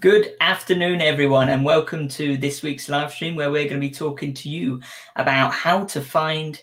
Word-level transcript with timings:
Good 0.00 0.34
afternoon, 0.40 1.00
everyone, 1.02 1.50
and 1.50 1.62
welcome 1.62 2.08
to 2.08 2.38
this 2.38 2.62
week's 2.62 2.88
live 2.88 3.12
stream 3.12 3.36
where 3.36 3.50
we're 3.50 3.68
going 3.68 3.82
to 3.82 3.86
be 3.86 3.90
talking 3.90 4.32
to 4.32 4.48
you 4.48 4.80
about 5.16 5.52
how 5.52 5.84
to 5.84 6.00
find 6.00 6.62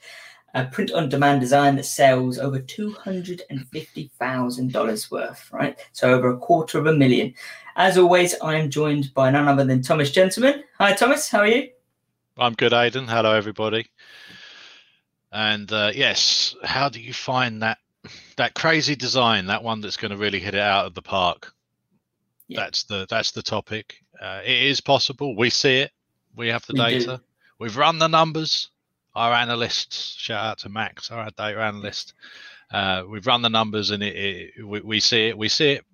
a 0.56 0.66
print 0.66 0.92
on 0.92 1.08
demand 1.08 1.42
design 1.42 1.76
that 1.76 1.86
sells 1.86 2.40
over 2.40 2.60
$250,000 2.60 5.12
worth, 5.12 5.50
right? 5.54 5.78
So 5.92 6.12
over 6.12 6.32
a 6.32 6.38
quarter 6.38 6.80
of 6.80 6.88
a 6.88 6.94
million. 6.94 7.36
As 7.76 7.96
always, 7.96 8.34
I 8.42 8.56
am 8.56 8.72
joined 8.72 9.14
by 9.14 9.30
none 9.30 9.48
other 9.48 9.66
than 9.66 9.84
Thomas 9.84 10.10
Gentleman. 10.10 10.64
Hi, 10.80 10.94
Thomas, 10.94 11.30
how 11.30 11.42
are 11.42 11.48
you? 11.48 11.70
I'm 12.40 12.56
good, 12.56 12.74
Aidan. 12.74 13.08
Hello, 13.08 13.36
everybody. 13.36 13.86
And 15.32 15.72
uh, 15.72 15.92
yes, 15.94 16.56
how 16.64 16.90
do 16.90 17.00
you 17.00 17.14
find 17.14 17.62
that 17.62 17.78
that 18.38 18.56
crazy 18.56 18.96
design, 18.96 19.46
that 19.46 19.62
one 19.62 19.82
that's 19.82 19.98
going 19.98 20.10
to 20.10 20.18
really 20.18 20.40
hit 20.40 20.56
it 20.56 20.60
out 20.60 20.88
of 20.88 20.96
the 20.96 21.04
park? 21.04 21.54
Yeah. 22.48 22.62
That's 22.62 22.84
the 22.84 23.06
that's 23.10 23.32
the 23.32 23.42
topic. 23.42 23.98
Uh, 24.22 24.42
it 24.46 24.64
is 24.64 24.80
possible. 24.82 25.36
We 25.36 25.50
see 25.50 25.80
it. 25.80 25.92
We 26.36 26.48
have 26.48 26.66
the 26.66 26.74
we 26.74 26.80
data. 26.80 27.18
Do. 27.18 27.24
We've 27.60 27.76
run 27.76 28.00
the 28.00 28.08
numbers. 28.08 28.70
Our 29.16 29.34
analysts, 29.34 30.16
shout 30.16 30.46
out 30.46 30.58
to 30.60 30.70
Max, 30.70 31.10
our 31.10 31.30
data 31.32 31.60
analyst. 31.60 32.14
Uh, 32.72 33.04
we've 33.10 33.26
run 33.26 33.42
the 33.42 33.50
numbers 33.50 33.90
and 33.90 34.04
it, 34.04 34.16
it, 34.16 34.64
we, 34.64 34.80
we 34.82 35.00
see 35.00 35.28
it. 35.28 35.38
We 35.38 35.50
see 35.50 35.72
it. 35.72 35.86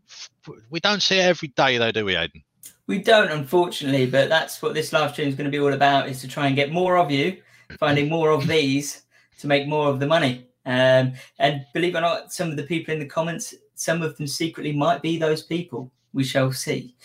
We 0.70 0.82
don't 0.82 1.02
see 1.02 1.20
it 1.20 1.24
every 1.24 1.48
day, 1.50 1.78
though, 1.78 1.92
do 1.92 2.04
we, 2.04 2.18
Aidan? 2.18 2.44
We 2.88 3.00
don't, 3.00 3.32
unfortunately. 3.32 4.08
But 4.08 4.28
that's 4.28 4.62
what 4.62 4.74
this 4.74 4.92
live 4.92 5.12
stream 5.12 5.30
is 5.30 5.36
going 5.36 5.50
to 5.50 5.52
be 5.52 5.60
all 5.60 5.74
about: 5.74 6.10
is 6.10 6.20
to 6.22 6.28
try 6.28 6.48
and 6.48 6.56
get 6.56 6.72
more 6.72 6.98
of 6.98 7.12
you, 7.12 7.38
finding 7.80 8.10
more 8.10 8.32
of 8.32 8.46
these 8.46 9.04
to 9.40 9.48
make 9.48 9.68
more 9.68 9.88
of 9.88 10.02
the 10.02 10.08
money. 10.08 10.48
Um, 10.66 11.14
and 11.40 11.66
believe 11.74 11.96
it 11.96 12.00
or 12.00 12.02
not, 12.02 12.34
some 12.34 12.50
of 12.50 12.58
the 12.58 12.64
people 12.64 12.94
in 12.94 13.00
the 13.00 13.06
comments, 13.06 13.54
some 13.76 14.02
of 14.02 14.18
them 14.18 14.28
secretly 14.28 14.74
might 14.74 15.02
be 15.02 15.18
those 15.18 15.44
people 15.44 15.92
we 16.14 16.24
shall 16.24 16.52
see. 16.52 16.96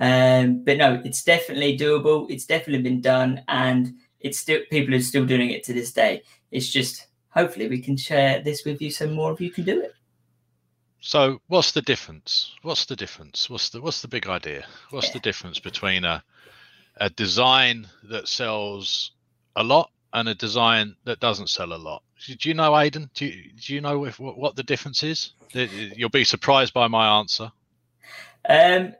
Um, 0.00 0.64
but 0.64 0.76
no, 0.76 1.02
it's 1.04 1.24
definitely 1.24 1.76
doable. 1.76 2.30
It's 2.30 2.46
definitely 2.46 2.82
been 2.82 3.00
done, 3.00 3.42
and 3.48 3.94
it's 4.20 4.38
still 4.38 4.60
people 4.70 4.94
are 4.94 5.00
still 5.00 5.26
doing 5.26 5.50
it 5.50 5.64
to 5.64 5.72
this 5.72 5.92
day. 5.92 6.22
It's 6.50 6.68
just 6.68 7.06
hopefully 7.30 7.68
we 7.68 7.80
can 7.80 7.96
share 7.96 8.40
this 8.42 8.64
with 8.64 8.80
you 8.80 8.90
so 8.90 9.08
more 9.08 9.32
of 9.32 9.40
you 9.40 9.50
can 9.50 9.64
do 9.64 9.80
it. 9.80 9.94
So, 11.00 11.40
what's 11.46 11.72
the 11.72 11.82
difference? 11.82 12.54
What's 12.62 12.84
the 12.84 12.96
difference? 12.96 13.48
What's 13.48 13.70
the 13.70 13.80
what's 13.80 14.02
the 14.02 14.08
big 14.08 14.26
idea? 14.26 14.66
What's 14.90 15.08
yeah. 15.08 15.14
the 15.14 15.20
difference 15.20 15.58
between 15.58 16.04
a 16.04 16.22
a 17.00 17.10
design 17.10 17.86
that 18.04 18.28
sells 18.28 19.12
a 19.56 19.62
lot 19.62 19.90
and 20.12 20.28
a 20.28 20.34
design 20.34 20.96
that 21.04 21.20
doesn't 21.20 21.50
sell 21.50 21.72
a 21.72 21.76
lot? 21.76 22.02
Do 22.26 22.48
you 22.48 22.54
know, 22.54 22.76
Aidan? 22.76 23.10
Do 23.14 23.26
you, 23.26 23.52
do 23.52 23.74
you 23.74 23.80
know 23.80 24.04
if, 24.04 24.18
what 24.18 24.56
the 24.56 24.64
difference 24.64 25.04
is? 25.04 25.32
You'll 25.52 26.08
be 26.08 26.24
surprised 26.24 26.74
by 26.74 26.88
my 26.88 27.18
answer. 27.18 27.52
Um, 28.48 28.94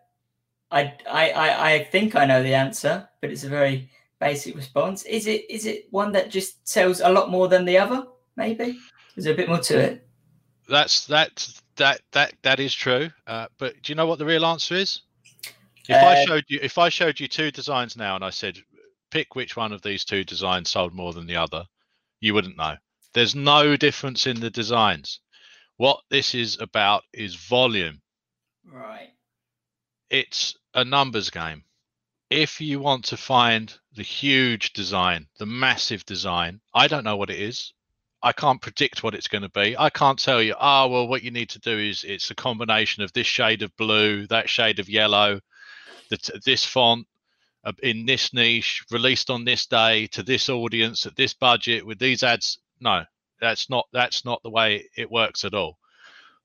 I, 0.71 0.95
I, 1.11 1.73
I, 1.75 1.85
think 1.85 2.15
I 2.15 2.27
know 2.27 2.43
the 2.43 2.55
answer, 2.55 3.09
but 3.21 3.31
it's 3.31 3.45
a 3.45 3.49
very 3.49 3.91
basic 4.21 4.55
response. 4.55 5.05
Is 5.05 5.27
it 5.27 5.51
is 5.51 5.67
it 5.67 5.87
one 5.91 6.13
that 6.13 6.31
just 6.31 6.69
sells 6.69 7.01
a 7.01 7.09
lot 7.09 7.31
more 7.31 7.49
than 7.49 7.65
the 7.65 7.79
other? 7.79 8.07
Maybe 8.37 8.79
is 9.17 9.25
there 9.25 9.33
a 9.33 9.37
bit 9.37 9.49
more 9.49 9.59
to 9.59 9.79
it? 9.79 10.07
That's 10.69 11.07
that 11.07 11.49
that 11.77 12.03
that 12.13 12.35
that 12.43 12.61
is 12.61 12.75
true. 12.75 13.11
Uh, 13.27 13.47
but 13.59 13.81
do 13.83 13.93
you 13.93 13.95
know 13.97 14.07
what 14.07 14.19
the 14.19 14.27
real 14.27 14.45
answer 14.45 14.75
is? 14.75 15.03
If 15.89 16.03
uh, 16.03 16.07
I 16.07 16.25
showed 16.25 16.45
you 16.49 16.59
if 16.63 16.77
I 16.77 16.91
showed 16.91 17.19
you 17.19 17.29
two 17.29 17.51
designs 17.51 17.97
now 17.97 18.15
and 18.15 18.25
I 18.25 18.31
said 18.31 18.59
pick 19.11 19.35
which 19.35 19.57
one 19.57 19.73
of 19.73 19.81
these 19.81 20.05
two 20.05 20.23
designs 20.23 20.69
sold 20.69 20.93
more 20.93 21.15
than 21.15 21.27
the 21.27 21.37
other, 21.37 21.65
you 22.21 22.35
wouldn't 22.35 22.59
know. 22.59 22.77
There's 23.15 23.35
no 23.35 23.75
difference 23.75 24.27
in 24.27 24.39
the 24.39 24.51
designs. 24.51 25.21
What 25.79 26.01
this 26.11 26.35
is 26.35 26.59
about 26.61 27.05
is 27.15 27.37
volume. 27.37 28.03
Right 28.71 29.13
it's 30.11 30.57
a 30.75 30.85
numbers 30.85 31.31
game. 31.31 31.65
If 32.31 32.61
you 32.61 32.81
want 32.81 33.07
to 33.07 33.17
find 33.17 33.73
the 33.95 34.03
huge 34.03 34.73
design, 34.73 35.27
the 35.39 35.47
massive 35.47 36.05
design, 36.05 36.61
I 36.75 36.89
don't 36.89 37.05
know 37.05 37.17
what 37.17 37.31
it 37.31 37.41
is. 37.41 37.73
I 38.23 38.33
can't 38.33 38.61
predict 38.61 39.03
what 39.03 39.15
it's 39.15 39.29
going 39.29 39.43
to 39.43 39.49
be. 39.49 39.77
I 39.79 39.91
can't 39.91 40.19
tell 40.19 40.43
you, 40.43 40.55
ah, 40.59 40.85
oh, 40.85 40.89
well, 40.89 41.09
what 41.09 41.23
you 41.23 41.31
need 41.31 41.51
to 41.51 41.61
do 41.61 41.79
is 41.79 42.05
it's 42.05 42.31
a 42.31 42.35
combination 42.35 43.03
of 43.03 43.13
this 43.13 43.27
shade 43.27 43.63
of 43.63 43.77
blue, 43.77 44.27
that 44.27 44.51
shade 44.51 44.79
of 44.79 44.89
yellow, 44.89 45.41
that 46.11 46.29
this 46.45 46.65
font 46.65 47.07
uh, 47.65 47.73
in 47.83 48.07
this 48.07 48.33
niche, 48.33 48.85
released 48.91 49.31
on 49.31 49.45
this 49.45 49.67
day 49.67 50.07
to 50.07 50.23
this 50.23 50.49
audience 50.49 51.07
at 51.07 51.17
this 51.17 51.35
budget 51.35 51.85
with 51.85 51.99
these 51.99 52.23
ads. 52.23 52.59
No, 52.81 53.05
that's 53.41 53.69
not 53.69 53.87
that's 53.93 54.25
not 54.25 54.43
the 54.43 54.51
way 54.51 54.89
it 54.97 55.11
works 55.11 55.45
at 55.45 55.55
all. 55.55 55.79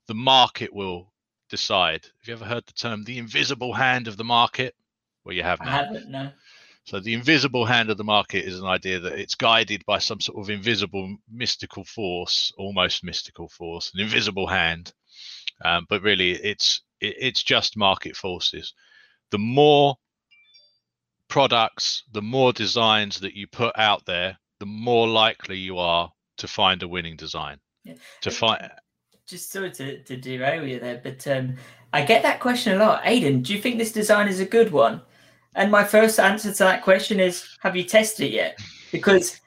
The 0.07 0.16
market 0.16 0.74
will 0.74 1.12
decide. 1.53 2.03
Have 2.03 2.28
you 2.28 2.34
ever 2.34 2.46
heard 2.46 2.66
the 2.66 2.74
term 2.74 3.03
the 3.03 3.19
invisible 3.19 3.74
hand 3.74 4.08
of 4.08 4.18
the 4.18 4.24
market? 4.24 4.74
Well, 5.24 5.36
you 5.36 5.44
have 5.44 5.59
now. 5.59 5.68
I 5.68 5.72
haven't, 5.72 6.09
no. 6.09 6.31
So 6.86 7.00
the 7.00 7.14
invisible 7.14 7.64
hand 7.64 7.91
of 7.91 7.97
the 7.97 8.03
market 8.03 8.44
is 8.44 8.59
an 8.59 8.66
idea 8.66 9.00
that 9.00 9.19
it's 9.19 9.36
guided 9.36 9.86
by 9.86 10.00
some 10.00 10.19
sort 10.19 10.40
of 10.40 10.50
invisible 10.50 11.16
mystical 11.31 11.84
force, 11.86 12.52
almost 12.58 13.03
mystical 13.03 13.50
force, 13.50 13.92
an 13.94 14.02
invisible 14.02 14.47
hand. 14.47 14.94
Um, 15.63 15.86
but 15.88 16.02
really, 16.02 16.31
it's 16.31 16.81
it, 17.00 17.16
it's 17.19 17.44
just 17.44 17.78
market 17.78 18.16
forces. 18.16 18.74
The 19.30 19.38
more 19.38 19.96
products, 21.28 22.03
the 22.12 22.24
more 22.24 22.52
designs 22.52 23.19
that 23.19 23.36
you 23.36 23.46
put 23.46 23.78
out 23.78 24.06
there, 24.08 24.40
the 24.59 24.66
more 24.66 25.08
likely 25.08 25.58
you 25.58 25.78
are 25.78 26.12
to 26.38 26.47
find 26.47 26.81
a 26.81 26.88
winning 26.88 27.16
design. 27.16 27.59
Yeah. 27.84 27.94
To 28.22 28.31
find 28.31 28.72
just 29.33 29.51
sorry 29.51 29.71
to, 29.71 29.99
to 30.03 30.16
derail 30.16 30.66
you 30.66 30.79
there, 30.79 31.01
but 31.03 31.27
um, 31.27 31.55
I 31.91 32.03
get 32.05 32.23
that 32.23 32.39
question 32.39 32.73
a 32.73 32.77
lot. 32.77 33.01
Aidan, 33.03 33.41
do 33.41 33.53
you 33.53 33.61
think 33.61 33.77
this 33.77 33.91
design 33.91 34.27
is 34.27 34.39
a 34.39 34.45
good 34.45 34.71
one? 34.71 35.01
And 35.55 35.71
my 35.71 35.83
first 35.83 36.19
answer 36.19 36.51
to 36.51 36.63
that 36.63 36.83
question 36.83 37.19
is, 37.19 37.57
have 37.61 37.75
you 37.75 37.83
tested 37.83 38.27
it 38.27 38.33
yet? 38.33 38.59
Because 38.91 39.39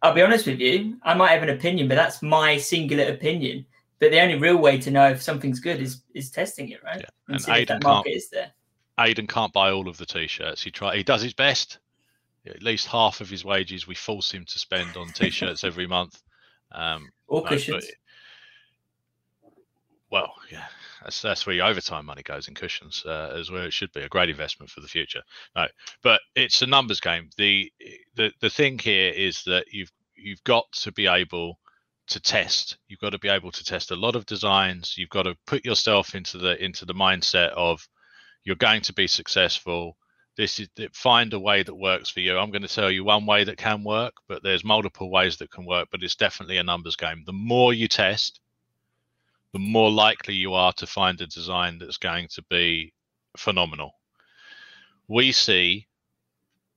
I'll 0.00 0.14
be 0.14 0.22
honest 0.22 0.46
with 0.46 0.60
you, 0.60 0.96
I 1.02 1.14
might 1.14 1.30
have 1.30 1.42
an 1.42 1.50
opinion, 1.50 1.88
but 1.88 1.96
that's 1.96 2.22
my 2.22 2.56
singular 2.56 3.12
opinion. 3.12 3.66
But 3.98 4.10
the 4.10 4.20
only 4.20 4.36
real 4.36 4.56
way 4.56 4.78
to 4.78 4.90
know 4.90 5.08
if 5.10 5.22
something's 5.22 5.60
good 5.60 5.80
is 5.80 6.02
is 6.14 6.30
testing 6.30 6.70
it, 6.70 6.82
right? 6.82 7.00
Yeah. 7.00 7.34
And, 7.34 7.44
and 7.46 7.56
Aidan 7.56 7.80
can't, 7.80 8.06
is 8.06 8.28
there. 8.30 8.50
Aidan 8.98 9.26
can't 9.26 9.52
buy 9.52 9.70
all 9.70 9.88
of 9.88 9.96
the 9.96 10.06
t-shirts. 10.06 10.62
He 10.62 10.70
try 10.70 10.96
he 10.96 11.04
does 11.04 11.22
his 11.22 11.34
best. 11.34 11.78
At 12.46 12.62
least 12.62 12.88
half 12.88 13.20
of 13.20 13.30
his 13.30 13.44
wages 13.44 13.86
we 13.86 13.94
force 13.94 14.32
him 14.32 14.44
to 14.44 14.58
spend 14.58 14.96
on 14.96 15.08
t-shirts 15.08 15.62
every 15.62 15.86
month. 15.86 16.20
Um, 16.72 17.10
or 17.28 17.44
cushions. 17.44 17.84
No, 17.84 17.90
well, 20.12 20.34
yeah, 20.50 20.66
that's 21.02 21.22
that's 21.22 21.46
where 21.46 21.56
your 21.56 21.66
overtime 21.66 22.04
money 22.04 22.22
goes 22.22 22.46
in 22.46 22.54
cushions, 22.54 23.02
uh, 23.06 23.34
as 23.34 23.50
where 23.50 23.64
it 23.64 23.72
should 23.72 23.90
be 23.92 24.02
a 24.02 24.08
great 24.10 24.28
investment 24.28 24.70
for 24.70 24.82
the 24.82 24.86
future. 24.86 25.22
No, 25.56 25.66
but 26.02 26.20
it's 26.36 26.60
a 26.60 26.66
numbers 26.66 27.00
game. 27.00 27.30
The 27.38 27.72
the 28.14 28.30
the 28.42 28.50
thing 28.50 28.78
here 28.78 29.10
is 29.10 29.42
that 29.44 29.64
you've 29.72 29.90
you've 30.14 30.44
got 30.44 30.70
to 30.72 30.92
be 30.92 31.06
able 31.06 31.58
to 32.08 32.20
test. 32.20 32.76
You've 32.88 33.00
got 33.00 33.10
to 33.10 33.18
be 33.18 33.30
able 33.30 33.50
to 33.52 33.64
test 33.64 33.90
a 33.90 33.96
lot 33.96 34.14
of 34.14 34.26
designs. 34.26 34.96
You've 34.98 35.08
got 35.08 35.22
to 35.22 35.34
put 35.46 35.64
yourself 35.64 36.14
into 36.14 36.36
the 36.36 36.62
into 36.62 36.84
the 36.84 36.94
mindset 36.94 37.50
of 37.52 37.88
you're 38.44 38.56
going 38.56 38.82
to 38.82 38.92
be 38.92 39.06
successful. 39.06 39.96
This 40.36 40.60
is 40.60 40.68
find 40.92 41.32
a 41.32 41.40
way 41.40 41.62
that 41.62 41.74
works 41.74 42.10
for 42.10 42.20
you. 42.20 42.36
I'm 42.36 42.50
going 42.50 42.62
to 42.62 42.68
tell 42.68 42.90
you 42.90 43.02
one 43.02 43.24
way 43.24 43.44
that 43.44 43.56
can 43.56 43.82
work, 43.82 44.12
but 44.28 44.42
there's 44.42 44.62
multiple 44.62 45.10
ways 45.10 45.38
that 45.38 45.50
can 45.50 45.64
work. 45.64 45.88
But 45.90 46.02
it's 46.02 46.16
definitely 46.16 46.58
a 46.58 46.62
numbers 46.62 46.96
game. 46.96 47.22
The 47.24 47.32
more 47.32 47.72
you 47.72 47.88
test, 47.88 48.40
the 49.52 49.58
more 49.58 49.90
likely 49.90 50.34
you 50.34 50.54
are 50.54 50.72
to 50.74 50.86
find 50.86 51.20
a 51.20 51.26
design 51.26 51.78
that's 51.78 51.98
going 51.98 52.28
to 52.28 52.42
be 52.48 52.92
phenomenal. 53.36 53.92
We 55.08 55.32
see 55.32 55.88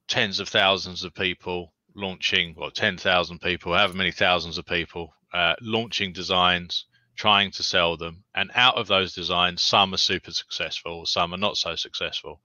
tens 0.07 0.39
of 0.39 0.49
thousands 0.49 1.03
of 1.03 1.13
people 1.13 1.73
launching, 1.95 2.55
or 2.57 2.71
10,000 2.71 3.39
people, 3.39 3.73
however 3.73 3.93
many 3.93 4.11
thousands 4.11 4.57
of 4.57 4.65
people 4.65 5.13
uh, 5.33 5.55
launching 5.61 6.11
designs, 6.11 6.85
trying 7.15 7.51
to 7.51 7.63
sell 7.63 7.95
them. 7.97 8.23
And 8.35 8.51
out 8.55 8.75
of 8.75 8.87
those 8.87 9.13
designs, 9.13 9.61
some 9.61 9.93
are 9.93 9.97
super 9.97 10.31
successful, 10.31 11.05
some 11.05 11.33
are 11.33 11.37
not 11.37 11.57
so 11.57 11.75
successful. 11.75 12.41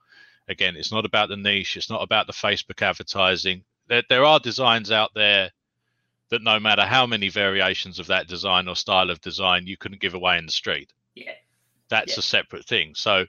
Again, 0.49 0.77
it's 0.77 0.93
not 0.93 1.05
about 1.05 1.29
the 1.29 1.37
niche, 1.37 1.77
it's 1.77 1.91
not 1.91 2.03
about 2.03 2.27
the 2.27 2.33
Facebook 2.33 2.83
advertising. 2.83 3.65
There, 3.89 4.03
there 4.09 4.25
are 4.25 4.39
designs 4.39 4.91
out 4.91 5.11
there 5.15 5.51
that 6.31 6.43
no 6.43 6.59
matter 6.59 6.83
how 6.83 7.07
many 7.07 7.29
variations 7.29 7.99
of 7.99 8.07
that 8.07 8.29
design 8.29 8.69
or 8.69 8.77
style 8.77 9.11
of 9.11 9.21
design 9.21 9.67
you 9.67 9.77
couldn't 9.77 10.01
give 10.01 10.15
away 10.15 10.39
in 10.39 10.47
the 10.47 10.53
street. 10.53 10.93
Yeah. 11.15 11.33
That's 11.89 12.13
yeah. 12.13 12.21
a 12.21 12.23
separate 12.23 12.65
thing. 12.65 12.95
So 12.95 13.27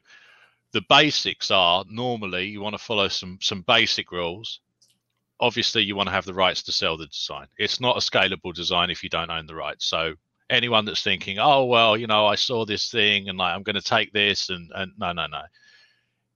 the 0.72 0.84
basics 0.88 1.52
are 1.52 1.84
normally 1.90 2.46
you 2.46 2.62
want 2.62 2.78
to 2.78 2.84
follow 2.84 3.08
some 3.08 3.40
some 3.42 3.62
basic 3.64 4.12
rules. 4.12 4.60
Obviously, 5.40 5.84
you 5.84 5.96
want 5.96 6.08
to 6.08 6.14
have 6.14 6.26
the 6.26 6.36
rights 6.36 6.62
to 6.64 6.72
sell 6.72 6.98
the 6.98 7.08
design. 7.08 7.48
It's 7.58 7.82
not 7.82 7.98
a 7.98 8.00
scalable 8.00 8.54
design 8.54 8.92
if 8.92 9.04
you 9.04 9.10
don't 9.10 9.32
own 9.32 9.48
the 9.48 9.56
rights. 9.56 9.86
So 9.86 10.14
anyone 10.52 10.86
that's 10.86 11.02
thinking, 11.02 11.40
oh 11.40 11.66
well, 11.66 11.98
you 11.98 12.08
know, 12.08 12.28
I 12.28 12.36
saw 12.36 12.66
this 12.66 12.92
thing 12.92 13.30
and 13.30 13.38
like 13.38 13.56
I'm 13.56 13.64
going 13.64 13.76
to 13.76 13.82
take 13.82 14.14
this 14.14 14.50
and 14.50 14.72
and 14.76 14.92
no, 14.98 15.12
no, 15.14 15.26
no. 15.28 15.42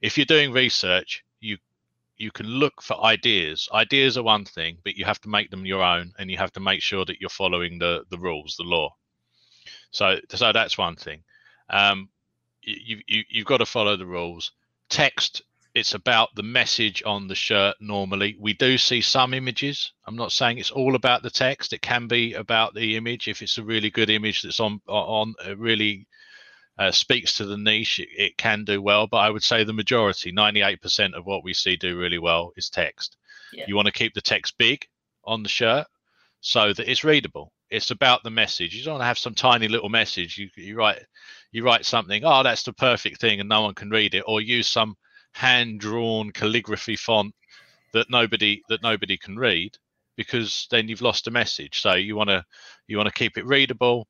If 0.02 0.18
you're 0.18 0.26
doing 0.26 0.52
research, 0.52 1.24
you 2.18 2.32
can 2.32 2.46
look 2.46 2.82
for 2.82 3.04
ideas. 3.04 3.70
Ideas 3.74 4.18
are 4.18 4.24
one 4.24 4.46
thing, 4.46 4.78
but 4.84 4.96
you 4.96 5.06
have 5.06 5.22
to 5.22 5.30
make 5.30 5.50
them 5.52 5.66
your 5.66 5.84
own, 5.84 6.14
and 6.18 6.30
you 6.32 6.38
have 6.38 6.54
to 6.54 6.60
make 6.60 6.82
sure 6.82 7.06
that 7.06 7.20
you're 7.20 7.30
following 7.30 7.80
the 7.80 8.04
the 8.10 8.20
rules, 8.20 8.56
the 8.56 8.64
law. 8.64 8.96
So 9.92 10.20
so 10.30 10.52
that's 10.52 10.78
one 10.78 10.96
thing. 10.96 11.24
Um, 11.70 12.10
you 12.62 13.00
you 13.08 13.24
you've 13.30 13.48
got 13.48 13.58
to 13.58 13.66
follow 13.66 13.96
the 13.98 14.06
rules. 14.06 14.52
Text 14.90 15.42
it's 15.76 15.94
about 15.94 16.34
the 16.36 16.44
message 16.44 17.04
on 17.06 17.28
the 17.28 17.36
shirt 17.36 17.76
normally. 17.82 18.38
We 18.40 18.54
do 18.54 18.78
see 18.78 19.02
some 19.02 19.34
images. 19.34 19.92
I'm 20.08 20.16
not 20.16 20.32
saying 20.32 20.58
it's 20.58 20.72
all 20.72 20.96
about 20.96 21.22
the 21.22 21.30
text. 21.30 21.74
It 21.74 21.82
can 21.82 22.08
be 22.08 22.34
about 22.34 22.74
the 22.74 22.96
image. 22.96 23.28
If 23.28 23.42
it's 23.42 23.58
a 23.58 23.64
really 23.64 23.90
good 23.90 24.10
image 24.10 24.42
that's 24.42 24.62
on 24.62 24.80
on 24.88 25.36
a 25.44 25.54
really 25.54 26.08
uh, 26.78 26.92
speaks 26.92 27.38
to 27.38 27.46
the 27.46 27.58
niche, 27.58 28.00
it, 28.00 28.10
it, 28.18 28.38
can 28.38 28.64
do 28.66 28.82
well. 28.82 29.08
But 29.08 29.18
I 29.18 29.30
would 29.30 29.44
say 29.44 29.64
the 29.64 29.74
majority, 29.74 30.32
98% 30.32 31.14
of 31.14 31.26
what 31.26 31.44
we 31.44 31.54
see 31.54 31.76
do 31.78 31.98
really 31.98 32.20
well 32.20 32.52
is 32.58 32.70
text. 32.70 33.18
Yeah. 33.54 33.66
You 33.68 33.76
want 33.76 33.88
to 33.88 33.94
keep 33.94 34.14
the 34.14 34.22
text 34.22 34.58
big 34.58 34.86
on 35.24 35.44
the 35.44 35.50
shirt 35.50 35.88
so 36.42 36.74
that 36.74 36.90
it's 36.90 37.04
readable. 37.04 37.52
It's 37.70 37.92
about 37.92 38.24
the 38.24 38.30
message. 38.30 38.76
You 38.76 38.84
don't 38.84 38.96
want 38.96 39.02
to 39.02 39.08
have 39.08 39.18
some 39.18 39.36
tiny 39.36 39.68
little 39.68 39.90
message. 39.90 40.38
You, 40.38 40.50
you 40.56 40.76
write 40.76 41.00
you 41.52 41.64
write 41.64 41.86
something, 41.86 42.22
oh, 42.26 42.44
that's 42.44 42.64
the 42.64 42.74
perfect 42.74 43.22
thing, 43.22 43.40
and 43.40 43.48
no 43.48 43.62
one 43.62 43.74
can 43.74 43.90
read 43.90 44.14
it, 44.14 44.26
or 44.28 44.42
use 44.42 44.68
some 44.68 44.98
hand 45.32 45.80
drawn 45.80 46.32
calligraphy 46.32 46.98
font 46.98 47.34
that 47.94 48.10
nobody 48.10 48.62
that 48.68 48.84
nobody 48.84 49.18
can 49.18 49.38
read 49.38 49.78
because 50.18 50.68
then 50.70 50.88
you've 50.88 51.02
lost 51.02 51.28
a 51.28 51.32
message. 51.32 51.80
So 51.80 51.94
you 51.94 52.16
want 52.16 52.30
to 52.30 52.44
you 52.88 52.98
want 52.98 53.08
to 53.08 53.14
keep 53.14 53.38
it 53.38 53.46
readable. 53.46 54.08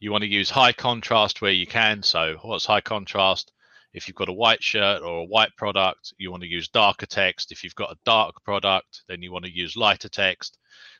You 0.00 0.12
want 0.12 0.22
to 0.22 0.28
use 0.28 0.50
high 0.50 0.72
contrast 0.72 1.42
where 1.42 1.50
you 1.52 1.66
can. 1.66 2.02
So 2.02 2.36
what's 2.42 2.66
high 2.66 2.80
contrast? 2.80 3.52
If 3.94 4.06
you've 4.06 4.16
got 4.16 4.28
a 4.28 4.34
white 4.34 4.62
shirt 4.62 5.02
or 5.02 5.20
a 5.20 5.24
white 5.24 5.56
product, 5.56 6.12
you 6.18 6.30
want 6.30 6.42
to 6.42 6.48
use 6.48 6.68
darker 6.68 7.06
text. 7.06 7.50
If 7.50 7.64
you've 7.64 7.74
got 7.74 7.90
a 7.90 7.98
dark 8.04 8.42
product, 8.44 9.02
then 9.08 9.22
you 9.22 9.32
want 9.32 9.44
to 9.46 9.50
use 9.50 9.76
lighter 9.76 10.08
text. 10.08 10.58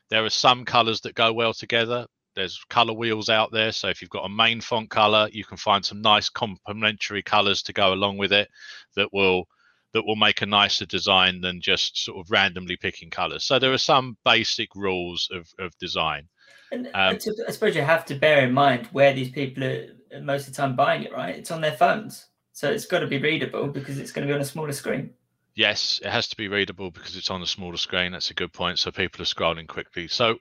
There 0.09 0.25
are 0.25 0.29
some 0.29 0.65
colors 0.65 1.01
that 1.01 1.15
go 1.15 1.31
well 1.31 1.53
together. 1.53 2.07
There's 2.35 2.63
color 2.69 2.93
wheels 2.93 3.29
out 3.29 3.51
there. 3.51 3.71
So 3.71 3.87
if 3.89 4.01
you've 4.01 4.09
got 4.09 4.25
a 4.25 4.29
main 4.29 4.59
font 4.59 4.89
color, 4.89 5.29
you 5.31 5.45
can 5.45 5.57
find 5.57 5.85
some 5.85 6.01
nice 6.01 6.29
complementary 6.29 7.21
colors 7.21 7.61
to 7.63 7.73
go 7.73 7.93
along 7.93 8.17
with 8.17 8.33
it 8.33 8.49
that 8.95 9.13
will 9.13 9.47
that 9.93 10.05
will 10.05 10.15
make 10.15 10.41
a 10.41 10.45
nicer 10.45 10.85
design 10.85 11.41
than 11.41 11.61
just 11.61 12.03
sort 12.03 12.19
of 12.19 12.29
randomly 12.29 12.77
picking 12.77 13.09
colors. 13.09 13.43
So 13.43 13.57
there 13.57 13.73
are 13.73 13.77
some 13.79 14.17
basic 14.23 14.75
rules 14.75 15.27
of, 15.31 15.47
of 15.57 15.75
design. 15.79 16.27
And 16.71 16.87
um, 16.93 17.17
I 17.47 17.51
suppose 17.51 17.75
you 17.75 17.81
have 17.81 18.05
to 18.05 18.15
bear 18.15 18.45
in 18.45 18.53
mind 18.53 18.87
where 18.91 19.13
these 19.13 19.31
people 19.31 19.63
are 19.63 19.87
most 20.21 20.47
of 20.47 20.53
the 20.53 20.61
time 20.61 20.75
buying 20.75 21.03
it, 21.03 21.13
right? 21.13 21.35
It's 21.35 21.51
on 21.51 21.61
their 21.61 21.75
phones. 21.75 22.25
So 22.53 22.69
it's 22.69 22.85
got 22.85 22.99
to 22.99 23.07
be 23.07 23.19
readable 23.19 23.67
because 23.67 23.97
it's 23.97 24.11
going 24.11 24.27
to 24.27 24.31
be 24.31 24.35
on 24.35 24.41
a 24.41 24.45
smaller 24.45 24.73
screen. 24.73 25.11
Yes, 25.55 25.99
it 26.03 26.09
has 26.09 26.27
to 26.29 26.37
be 26.37 26.47
readable 26.47 26.91
because 26.91 27.15
it's 27.15 27.29
on 27.29 27.41
a 27.41 27.45
smaller 27.45 27.77
screen. 27.77 28.11
That's 28.11 28.31
a 28.31 28.33
good 28.33 28.53
point. 28.53 28.79
So 28.79 28.91
people 28.91 29.21
are 29.21 29.25
scrolling 29.25 29.67
quickly. 29.67 30.07
So 30.07 30.37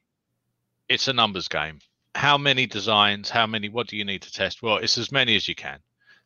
it's 0.88 1.08
a 1.08 1.12
numbers 1.12 1.48
game. 1.48 1.80
How 2.14 2.38
many 2.38 2.66
designs? 2.66 3.30
How 3.30 3.46
many? 3.46 3.68
What 3.68 3.86
do 3.86 3.96
you 3.96 4.04
need 4.04 4.22
to 4.22 4.32
test? 4.32 4.62
Well, 4.62 4.76
it's 4.76 4.98
as 4.98 5.12
many 5.12 5.36
as 5.36 5.48
you 5.48 5.54
can. 5.54 5.78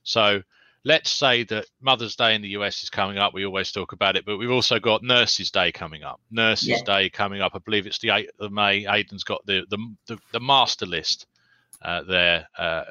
So 0.02 0.42
let's 0.84 1.10
say 1.10 1.44
that 1.44 1.66
Mother's 1.80 2.16
Day 2.16 2.34
in 2.34 2.42
the 2.42 2.50
US 2.50 2.82
is 2.82 2.90
coming 2.90 3.18
up. 3.18 3.34
We 3.34 3.46
always 3.46 3.70
talk 3.70 3.92
about 3.92 4.16
it, 4.16 4.24
but 4.24 4.36
we've 4.36 4.50
also 4.50 4.78
got 4.78 5.02
Nurses 5.02 5.50
Day 5.50 5.70
coming 5.70 6.02
up. 6.02 6.20
Nurses 6.30 6.68
yeah. 6.68 6.82
Day 6.84 7.10
coming 7.10 7.40
up. 7.40 7.52
I 7.54 7.58
believe 7.58 7.86
it's 7.86 7.98
the 7.98 8.08
8th 8.08 8.28
of 8.40 8.52
May. 8.52 8.86
Aidan's 8.86 9.24
got 9.24 9.44
the 9.46 9.64
the, 9.70 9.78
the, 10.06 10.18
the 10.32 10.40
master 10.40 10.86
list 10.86 11.26
uh, 11.82 12.02
there. 12.02 12.48
Uh, 12.58 12.84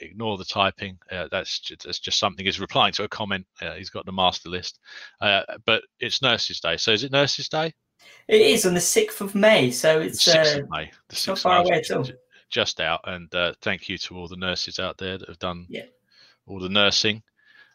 ignore 0.00 0.38
the 0.38 0.44
typing. 0.44 0.98
Uh, 1.10 1.28
that's 1.30 1.60
just, 1.60 1.84
that's 1.84 2.00
just 2.00 2.18
something. 2.18 2.44
He's 2.44 2.60
replying 2.60 2.92
to 2.94 3.04
a 3.04 3.08
comment. 3.08 3.46
Uh, 3.60 3.74
he's 3.74 3.90
got 3.90 4.06
the 4.06 4.12
master 4.12 4.48
list. 4.48 4.78
Uh, 5.20 5.42
but 5.66 5.82
it's 6.00 6.22
Nurses 6.22 6.60
Day. 6.60 6.76
So 6.76 6.92
is 6.92 7.04
it 7.04 7.12
Nurses 7.12 7.48
Day? 7.48 7.72
It 8.28 8.40
is 8.40 8.64
on 8.66 8.74
the 8.74 8.80
6th 8.80 9.20
of 9.20 9.34
May. 9.34 9.70
So 9.70 10.00
it's 10.00 10.24
the 10.24 10.32
6th 10.32 10.58
of 10.58 10.64
uh, 10.64 10.66
May. 10.70 10.90
The 11.08 11.16
6th 11.16 11.28
not 11.28 11.38
far 11.38 11.58
away 11.58 11.78
at 11.78 11.90
all. 11.90 12.08
Just 12.50 12.80
out. 12.80 13.00
And 13.04 13.30
thank 13.60 13.88
you 13.90 13.98
to 13.98 14.16
all 14.16 14.26
the 14.26 14.36
nurses 14.36 14.78
out 14.78 14.96
there 14.96 15.18
that 15.18 15.28
have 15.28 15.38
done 15.38 15.66
yeah 15.68 15.82
all 16.48 16.60
the 16.60 16.68
nursing. 16.68 17.22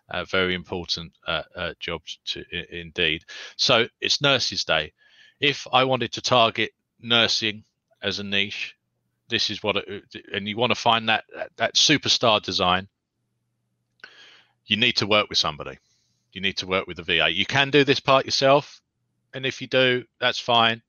Uh, 0.10 0.26
very 0.26 0.54
important 0.54 1.14
uh, 1.28 1.44
uh, 1.56 1.74
jobs 1.80 2.20
to 2.26 2.44
I- 2.54 2.66
indeed. 2.72 3.24
So 3.56 3.88
it's 4.02 4.22
Nurses 4.22 4.66
Day. 4.66 4.92
If 5.40 5.66
I 5.72 5.86
wanted 5.86 6.12
to 6.14 6.22
target 6.22 6.72
nursing 7.00 7.64
as 8.02 8.20
a 8.20 8.24
niche, 8.24 8.76
this 9.30 9.50
is 9.50 9.64
what, 9.64 9.78
it, 9.78 10.04
and 10.34 10.48
you 10.48 10.58
want 10.58 10.72
to 10.72 10.80
find 10.80 11.08
that, 11.10 11.24
that 11.36 11.52
that 11.56 11.76
superstar 11.76 12.42
design. 12.42 12.88
You 14.66 14.78
need 14.78 14.98
to 14.98 15.08
work 15.08 15.30
with 15.30 15.38
somebody. 15.38 15.78
You 16.34 16.42
need 16.42 16.58
to 16.58 16.68
work 16.68 16.86
with 16.88 16.98
the 16.98 17.04
VA. 17.04 17.30
You 17.30 17.46
can 17.46 17.70
do 17.70 17.84
this 17.84 18.00
part 18.00 18.26
yourself, 18.26 18.82
and 19.34 19.46
if 19.46 19.62
you 19.62 19.68
do, 19.68 20.04
that's 20.20 20.40
fine. 20.40 20.82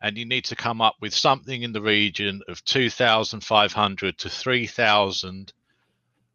And 0.00 0.16
you 0.16 0.24
need 0.24 0.44
to 0.44 0.56
come 0.56 0.80
up 0.80 0.94
with 1.00 1.12
something 1.12 1.62
in 1.62 1.72
the 1.72 1.82
region 1.82 2.40
of 2.46 2.64
2,500 2.64 4.18
to 4.18 4.28
3,000 4.30 5.52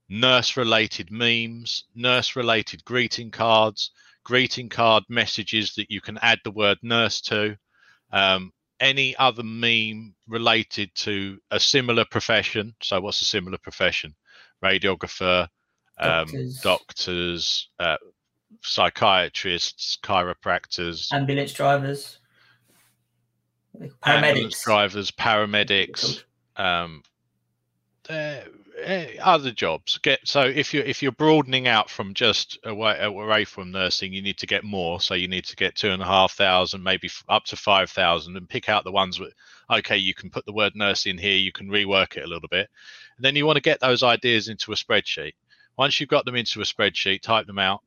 nurse 0.09 0.57
related 0.57 1.11
memes, 1.11 1.85
nurse 1.95 2.35
related 2.35 2.83
greeting 2.85 3.31
cards, 3.31 3.91
greeting 4.23 4.69
card 4.69 5.03
messages 5.09 5.73
that 5.75 5.91
you 5.91 6.01
can 6.01 6.17
add 6.21 6.39
the 6.44 6.51
word 6.51 6.77
nurse 6.81 7.21
to, 7.21 7.57
um, 8.11 8.51
any 8.79 9.15
other 9.17 9.44
meme 9.44 10.13
related 10.27 10.94
to 10.95 11.39
a 11.51 11.59
similar 11.59 12.05
profession. 12.05 12.75
So, 12.81 13.00
what's 13.01 13.21
a 13.21 13.25
similar 13.25 13.57
profession? 13.57 14.15
Radiographer, 14.63 15.47
um, 16.00 16.25
doctors, 16.25 16.61
doctors 16.61 17.69
uh, 17.79 17.97
psychiatrists, 18.61 19.97
chiropractors, 20.03 21.11
ambulance 21.13 21.53
drivers, 21.53 22.19
paramedics, 23.77 23.91
ambulance 24.05 24.63
drivers, 24.63 25.11
paramedics. 25.11 26.23
Um, 26.55 27.03
Eh, 28.81 29.18
other 29.22 29.52
jobs. 29.52 30.00
Get 30.00 30.28
so 30.28 30.42
if 30.42 30.74
you're 30.74 30.84
if 30.84 31.04
you're 31.04 31.12
broadening 31.12 31.68
out 31.68 31.90
from 31.90 32.14
just 32.14 32.58
away 32.64 32.98
away 33.00 33.46
from 33.46 33.72
nursing 33.72 34.14
you 34.14 34.22
need 34.22 34.40
to 34.40 34.48
get 34.48 34.64
more. 34.64 35.00
So 35.00 35.14
you 35.14 35.28
need 35.28 35.46
to 35.46 35.56
get 35.56 35.75
two 35.75 35.92
and 35.92 36.02
a 36.02 36.06
half 36.06 36.34
thousand 36.34 36.81
maybe 36.81 37.10
up 37.30 37.46
to 37.46 37.56
five 37.56 37.92
thousand 37.92 38.36
and 38.36 38.50
pick 38.50 38.70
out 38.70 38.84
the 38.84 38.92
ones 38.92 39.20
with 39.20 39.34
okay 39.70 39.98
you 39.98 40.14
can 40.16 40.31
put 40.31 40.46
the 40.46 40.54
word 40.54 40.75
nurse 40.75 41.06
in 41.06 41.18
here 41.18 41.38
you 41.38 41.52
can 41.52 41.70
rework 41.70 42.18
it 42.18 42.24
a 42.24 42.28
little 42.28 42.50
bit. 42.50 42.68
And 43.18 43.24
then 43.24 43.36
you 43.36 43.46
want 43.46 43.58
to 43.58 43.62
get 43.62 43.80
those 43.80 44.02
ideas 44.02 44.48
into 44.48 44.72
a 44.72 44.75
spreadsheet. 44.75 45.34
Once 45.78 46.00
you've 46.00 46.10
got 46.10 46.25
them 46.25 46.36
into 46.36 46.62
a 46.62 46.66
spreadsheet 46.66 47.22
type 47.22 47.46
them 47.46 47.60
out. 47.60 47.81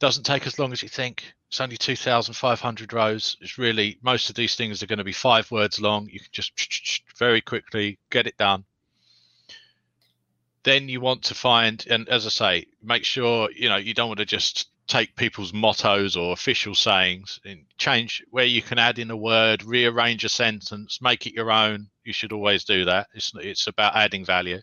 Doesn't 0.00 0.24
take 0.24 0.46
as 0.46 0.58
long 0.58 0.72
as 0.72 0.82
you 0.82 0.88
think. 0.88 1.32
It's 1.48 1.60
only 1.60 1.76
2,500 1.76 2.92
rows. 2.92 3.36
It's 3.40 3.58
really 3.58 3.98
most 4.02 4.28
of 4.28 4.36
these 4.36 4.54
things 4.54 4.82
are 4.82 4.86
going 4.86 4.98
to 4.98 5.04
be 5.04 5.12
five 5.12 5.50
words 5.50 5.80
long. 5.80 6.08
You 6.10 6.20
can 6.20 6.28
just 6.30 7.02
very 7.18 7.40
quickly 7.40 7.98
get 8.10 8.26
it 8.26 8.36
done 8.36 8.64
then 10.64 10.88
you 10.88 11.00
want 11.00 11.22
to 11.22 11.34
find 11.34 11.84
and 11.90 12.08
as 12.08 12.26
i 12.26 12.28
say 12.28 12.66
make 12.82 13.04
sure 13.04 13.50
you 13.52 13.68
know 13.68 13.76
you 13.76 13.94
don't 13.94 14.08
want 14.08 14.18
to 14.18 14.26
just 14.26 14.68
take 14.88 15.14
people's 15.16 15.52
mottos 15.52 16.16
or 16.16 16.32
official 16.32 16.74
sayings 16.74 17.40
and 17.44 17.64
change 17.78 18.22
where 18.30 18.44
you 18.44 18.60
can 18.60 18.78
add 18.78 18.98
in 18.98 19.10
a 19.10 19.16
word 19.16 19.62
rearrange 19.62 20.24
a 20.24 20.28
sentence 20.28 21.00
make 21.00 21.26
it 21.26 21.34
your 21.34 21.50
own. 21.50 21.88
You 22.04 22.12
should 22.12 22.32
always 22.32 22.64
do 22.64 22.84
that. 22.84 23.06
It's 23.14 23.32
it's 23.36 23.68
about 23.68 23.96
adding 23.96 24.24
value. 24.24 24.60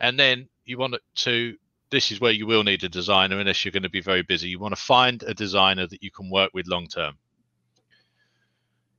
And 0.00 0.18
then 0.18 0.48
you 0.64 0.78
want 0.78 0.96
to 1.16 1.56
this 1.90 2.10
is 2.10 2.20
where 2.20 2.32
you 2.32 2.46
will 2.46 2.64
need 2.64 2.82
a 2.84 2.88
designer 2.88 3.38
unless 3.38 3.64
you're 3.64 3.72
going 3.72 3.82
to 3.82 3.90
be 3.90 4.00
very 4.00 4.22
busy. 4.22 4.48
You 4.48 4.58
want 4.58 4.74
to 4.74 4.80
find 4.80 5.22
a 5.24 5.34
designer 5.34 5.86
that 5.86 6.02
you 6.02 6.10
can 6.10 6.30
work 6.30 6.50
with 6.54 6.66
long 6.66 6.86
term. 6.86 7.18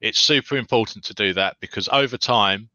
It's 0.01 0.20
super 0.20 0.58
important 0.58 1.06
to 1.06 1.13
do 1.13 1.34
that 1.34 1.58
because 1.60 1.89
over 1.92 2.18
time 2.18 2.70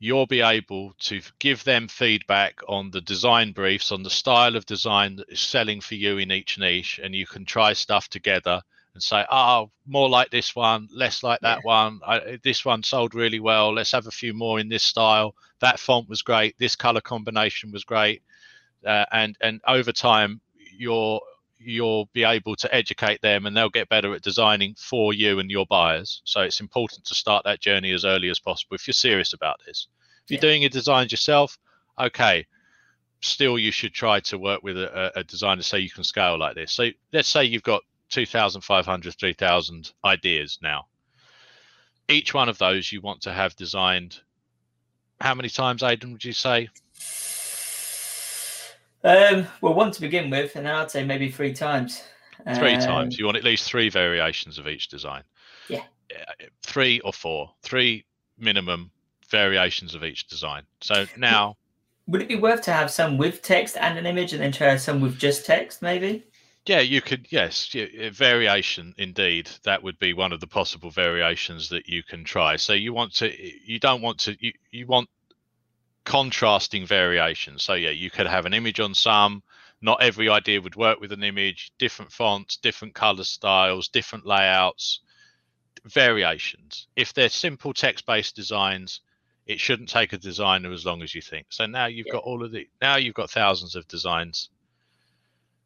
you'll 0.00 0.26
be 0.26 0.40
able 0.40 0.94
to 0.98 1.20
give 1.38 1.62
them 1.62 1.86
feedback 1.86 2.58
on 2.66 2.90
the 2.90 3.02
design 3.02 3.52
briefs, 3.52 3.92
on 3.92 4.02
the 4.02 4.10
style 4.10 4.56
of 4.56 4.64
design 4.64 5.16
that 5.16 5.28
is 5.28 5.40
selling 5.40 5.80
for 5.80 5.94
you 5.94 6.16
in 6.16 6.32
each 6.32 6.58
niche, 6.58 6.98
and 7.02 7.14
you 7.14 7.26
can 7.26 7.44
try 7.44 7.74
stuff 7.74 8.08
together 8.08 8.62
and 8.94 9.02
say, 9.02 9.24
"Oh, 9.30 9.70
more 9.86 10.08
like 10.08 10.30
this 10.30 10.56
one, 10.56 10.88
less 10.90 11.22
like 11.22 11.40
that 11.40 11.58
yeah. 11.58 11.66
one. 11.66 12.00
I, 12.04 12.38
this 12.42 12.64
one 12.64 12.82
sold 12.82 13.14
really 13.14 13.40
well. 13.40 13.74
Let's 13.74 13.92
have 13.92 14.06
a 14.06 14.10
few 14.10 14.32
more 14.32 14.58
in 14.58 14.70
this 14.70 14.82
style. 14.82 15.36
That 15.60 15.78
font 15.78 16.08
was 16.08 16.22
great. 16.22 16.58
This 16.58 16.76
color 16.76 17.02
combination 17.02 17.70
was 17.70 17.84
great." 17.84 18.22
Uh, 18.84 19.04
and 19.12 19.36
and 19.42 19.60
over 19.68 19.92
time, 19.92 20.40
you'll 20.78 21.20
you'll 21.60 22.08
be 22.12 22.24
able 22.24 22.56
to 22.56 22.74
educate 22.74 23.20
them, 23.20 23.46
and 23.46 23.56
they'll 23.56 23.68
get 23.68 23.88
better 23.88 24.14
at 24.14 24.22
designing 24.22 24.74
for 24.78 25.12
you 25.12 25.38
and 25.38 25.50
your 25.50 25.66
buyers. 25.66 26.22
So 26.24 26.40
it's 26.40 26.60
important 26.60 27.04
to 27.06 27.14
start 27.14 27.44
that 27.44 27.60
journey 27.60 27.92
as 27.92 28.04
early 28.04 28.30
as 28.30 28.40
possible 28.40 28.74
if 28.74 28.86
you're 28.86 28.92
serious 28.92 29.32
about 29.32 29.60
this. 29.66 29.88
If 30.24 30.30
you're 30.30 30.36
yeah. 30.36 30.40
doing 30.40 30.62
your 30.62 30.70
designs 30.70 31.12
yourself, 31.12 31.58
okay, 31.98 32.46
still 33.20 33.58
you 33.58 33.70
should 33.70 33.92
try 33.92 34.20
to 34.20 34.38
work 34.38 34.62
with 34.62 34.76
a, 34.78 35.12
a 35.18 35.24
designer 35.24 35.62
so 35.62 35.76
you 35.76 35.90
can 35.90 36.04
scale 36.04 36.38
like 36.38 36.54
this. 36.54 36.72
So 36.72 36.88
let's 37.12 37.28
say 37.28 37.44
you've 37.44 37.62
got 37.62 37.82
2,500, 38.10 39.14
3,000 39.18 39.92
ideas 40.04 40.58
now. 40.62 40.86
Each 42.08 42.34
one 42.34 42.48
of 42.48 42.58
those 42.58 42.90
you 42.90 43.00
want 43.00 43.22
to 43.22 43.32
have 43.32 43.54
designed. 43.54 44.18
How 45.20 45.34
many 45.34 45.48
times, 45.48 45.82
Aidan, 45.82 46.12
would 46.12 46.24
you 46.24 46.32
say? 46.32 46.70
Um, 49.02 49.46
well, 49.60 49.74
one 49.74 49.90
to 49.92 50.00
begin 50.00 50.30
with, 50.30 50.56
and 50.56 50.66
then 50.66 50.74
I'd 50.74 50.90
say 50.90 51.04
maybe 51.04 51.30
three 51.30 51.54
times. 51.54 52.02
Three 52.56 52.74
um, 52.74 52.80
times. 52.80 53.18
You 53.18 53.26
want 53.26 53.36
at 53.36 53.44
least 53.44 53.68
three 53.68 53.88
variations 53.88 54.58
of 54.58 54.66
each 54.66 54.88
design. 54.88 55.22
Yeah. 55.68 55.84
Three 56.62 57.00
or 57.00 57.12
four. 57.12 57.50
Three 57.62 58.04
minimum 58.38 58.90
variations 59.28 59.94
of 59.94 60.04
each 60.04 60.26
design. 60.26 60.62
So 60.80 61.06
now. 61.16 61.56
Would 62.06 62.22
it 62.22 62.28
be 62.28 62.36
worth 62.36 62.62
to 62.62 62.72
have 62.72 62.90
some 62.90 63.18
with 63.18 63.42
text 63.42 63.76
and 63.76 63.96
an 63.96 64.06
image 64.06 64.32
and 64.32 64.42
then 64.42 64.52
try 64.52 64.76
some 64.76 65.00
with 65.00 65.18
just 65.18 65.46
text, 65.46 65.80
maybe? 65.80 66.24
Yeah, 66.66 66.80
you 66.80 67.00
could. 67.00 67.26
Yes, 67.30 67.74
variation 68.12 68.94
indeed. 68.98 69.48
That 69.64 69.82
would 69.82 69.98
be 69.98 70.12
one 70.12 70.32
of 70.32 70.40
the 70.40 70.46
possible 70.46 70.90
variations 70.90 71.68
that 71.68 71.88
you 71.88 72.02
can 72.02 72.24
try. 72.24 72.56
So 72.56 72.72
you 72.72 72.92
want 72.92 73.14
to, 73.16 73.32
you 73.64 73.78
don't 73.78 74.02
want 74.02 74.18
to, 74.20 74.36
you, 74.44 74.52
you 74.70 74.86
want 74.86 75.08
contrasting 76.10 76.84
variations. 76.84 77.62
So 77.62 77.74
yeah, 77.74 77.90
you 77.90 78.10
could 78.10 78.26
have 78.26 78.44
an 78.44 78.52
image 78.52 78.80
on 78.80 78.94
some. 78.94 79.44
Not 79.80 80.02
every 80.02 80.28
idea 80.28 80.60
would 80.60 80.74
work 80.74 81.00
with 81.00 81.12
an 81.12 81.22
image. 81.22 81.70
Different 81.78 82.10
fonts, 82.10 82.56
different 82.56 82.94
color 82.94 83.22
styles, 83.22 83.86
different 83.86 84.26
layouts, 84.26 85.02
variations. 85.84 86.88
If 86.96 87.14
they're 87.14 87.28
simple 87.28 87.72
text-based 87.72 88.34
designs, 88.34 89.02
it 89.46 89.60
shouldn't 89.60 89.88
take 89.88 90.12
a 90.12 90.18
designer 90.18 90.72
as 90.72 90.84
long 90.84 91.00
as 91.00 91.14
you 91.14 91.22
think. 91.22 91.46
So 91.50 91.66
now 91.66 91.86
you've 91.86 92.08
yeah. 92.08 92.14
got 92.14 92.24
all 92.24 92.42
of 92.42 92.50
the 92.50 92.68
now 92.82 92.96
you've 92.96 93.14
got 93.14 93.30
thousands 93.30 93.76
of 93.76 93.86
designs 93.86 94.50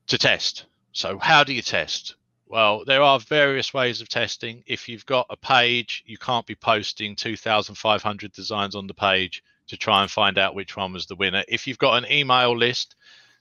to 0.08 0.18
test. 0.18 0.66
So 0.92 1.18
how 1.18 1.42
do 1.42 1.54
you 1.54 1.62
test? 1.62 2.16
Well, 2.46 2.84
there 2.84 3.00
are 3.00 3.18
various 3.18 3.72
ways 3.72 4.02
of 4.02 4.10
testing. 4.10 4.62
If 4.66 4.90
you've 4.90 5.06
got 5.06 5.26
a 5.30 5.36
page, 5.38 6.04
you 6.04 6.18
can't 6.18 6.44
be 6.44 6.54
posting 6.54 7.16
2,500 7.16 8.30
designs 8.32 8.74
on 8.74 8.86
the 8.86 8.92
page 8.92 9.42
to 9.68 9.76
try 9.76 10.02
and 10.02 10.10
find 10.10 10.38
out 10.38 10.54
which 10.54 10.76
one 10.76 10.92
was 10.92 11.06
the 11.06 11.16
winner. 11.16 11.44
If 11.48 11.66
you've 11.66 11.78
got 11.78 12.02
an 12.02 12.10
email 12.10 12.56
list, 12.56 12.96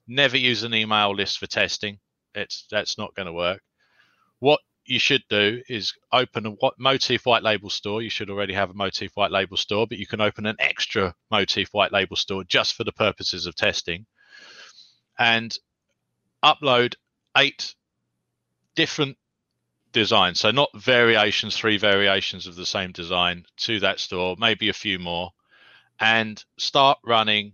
never 0.08 0.38
use 0.38 0.64
an 0.64 0.74
email 0.74 1.16
list 1.16 1.40
for 1.40 1.48
testing. 1.48 2.00
It's 2.36 2.66
that's 2.72 2.98
not 2.98 3.14
going 3.16 3.28
to 3.28 3.34
work. 3.34 3.62
What 4.40 4.60
you 4.86 5.00
should 5.00 5.24
do 5.30 5.62
is 5.70 5.94
open 6.12 6.46
a 6.46 6.52
Moteefe 6.80 7.26
white 7.26 7.44
label 7.44 7.70
store. 7.70 8.02
You 8.02 8.10
should 8.10 8.30
already 8.30 8.54
have 8.54 8.70
a 8.70 8.74
Moteefe 8.74 9.16
white 9.16 9.32
label 9.32 9.58
store, 9.58 9.88
but 9.88 9.98
you 9.98 10.08
can 10.08 10.22
open 10.22 10.46
an 10.46 10.58
extra 10.60 11.16
Moteefe 11.32 11.70
white 11.72 11.92
label 11.92 12.16
store 12.16 12.44
just 12.44 12.76
for 12.76 12.84
the 12.84 12.92
purposes 12.92 13.46
of 13.46 13.56
testing 13.56 14.06
and 15.18 15.58
upload 16.44 16.96
eight 17.38 17.76
different 18.76 19.18
designs. 19.92 20.40
So, 20.40 20.52
not 20.52 20.70
variations, 20.76 21.56
three 21.56 21.78
variations 21.78 22.48
of 22.48 22.56
the 22.56 22.66
same 22.66 22.92
design 22.92 23.46
to 23.58 23.80
that 23.80 24.00
store, 24.00 24.36
maybe 24.38 24.70
a 24.70 24.74
few 24.74 25.00
more, 25.00 25.32
and 26.00 26.44
start 26.58 26.98
running 27.06 27.54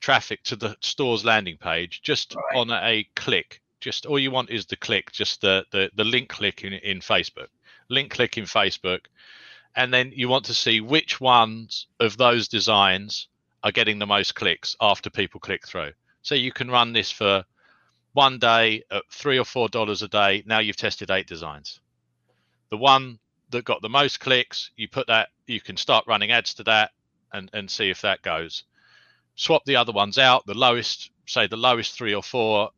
traffic 0.00 0.42
to 0.44 0.56
the 0.56 0.76
store's 0.80 1.24
landing 1.24 1.56
page 1.56 2.02
just 2.02 2.34
right. 2.34 2.56
on 2.56 2.70
a 2.70 3.08
click 3.16 3.60
just 3.84 4.06
all 4.06 4.18
you 4.18 4.30
want 4.30 4.48
is 4.48 4.64
the 4.64 4.76
click, 4.76 5.12
just 5.12 5.42
the 5.42 5.66
the, 5.70 5.90
the 5.94 6.04
link 6.04 6.30
click 6.30 6.64
in, 6.64 6.72
in 6.72 7.00
Facebook, 7.00 7.48
link 7.90 8.10
click 8.10 8.38
in 8.38 8.44
Facebook, 8.44 9.00
and 9.76 9.92
then 9.92 10.10
you 10.14 10.26
want 10.26 10.46
to 10.46 10.54
see 10.54 10.80
which 10.80 11.20
ones 11.20 11.86
of 12.00 12.16
those 12.16 12.48
designs 12.48 13.28
are 13.62 13.72
getting 13.72 13.98
the 13.98 14.06
most 14.06 14.34
clicks 14.34 14.74
after 14.80 15.10
people 15.10 15.38
click 15.38 15.66
through. 15.66 15.92
So 16.22 16.34
you 16.34 16.50
can 16.50 16.70
run 16.70 16.94
this 16.94 17.10
for 17.10 17.44
one 18.14 18.38
day 18.38 18.84
at 18.90 19.02
three 19.10 19.38
or 19.38 19.44
four 19.44 19.68
dollars 19.68 20.00
a 20.02 20.08
day. 20.08 20.42
Now 20.46 20.60
you've 20.60 20.78
tested 20.78 21.10
eight 21.10 21.26
designs. 21.26 21.78
The 22.70 22.78
one 22.78 23.18
that 23.54 23.64
got 23.64 23.82
the 23.82 23.88
most 23.88 24.20
clicks, 24.20 24.70
you 24.76 24.88
put 24.88 25.06
that, 25.08 25.30
you 25.46 25.60
can 25.60 25.76
start 25.76 26.04
running 26.06 26.30
ads 26.30 26.54
to 26.54 26.64
that 26.64 26.90
and, 27.32 27.50
and 27.52 27.70
see 27.70 27.90
if 27.90 28.02
that 28.02 28.22
goes. 28.22 28.64
Swap 29.34 29.64
the 29.64 29.76
other 29.76 29.92
ones 29.92 30.18
out. 30.18 30.46
The 30.46 30.54
lowest, 30.54 31.10
say 31.26 31.46
the 31.46 31.56
lowest 31.56 31.96
three 31.96 32.14
or 32.14 32.22
four 32.22 32.70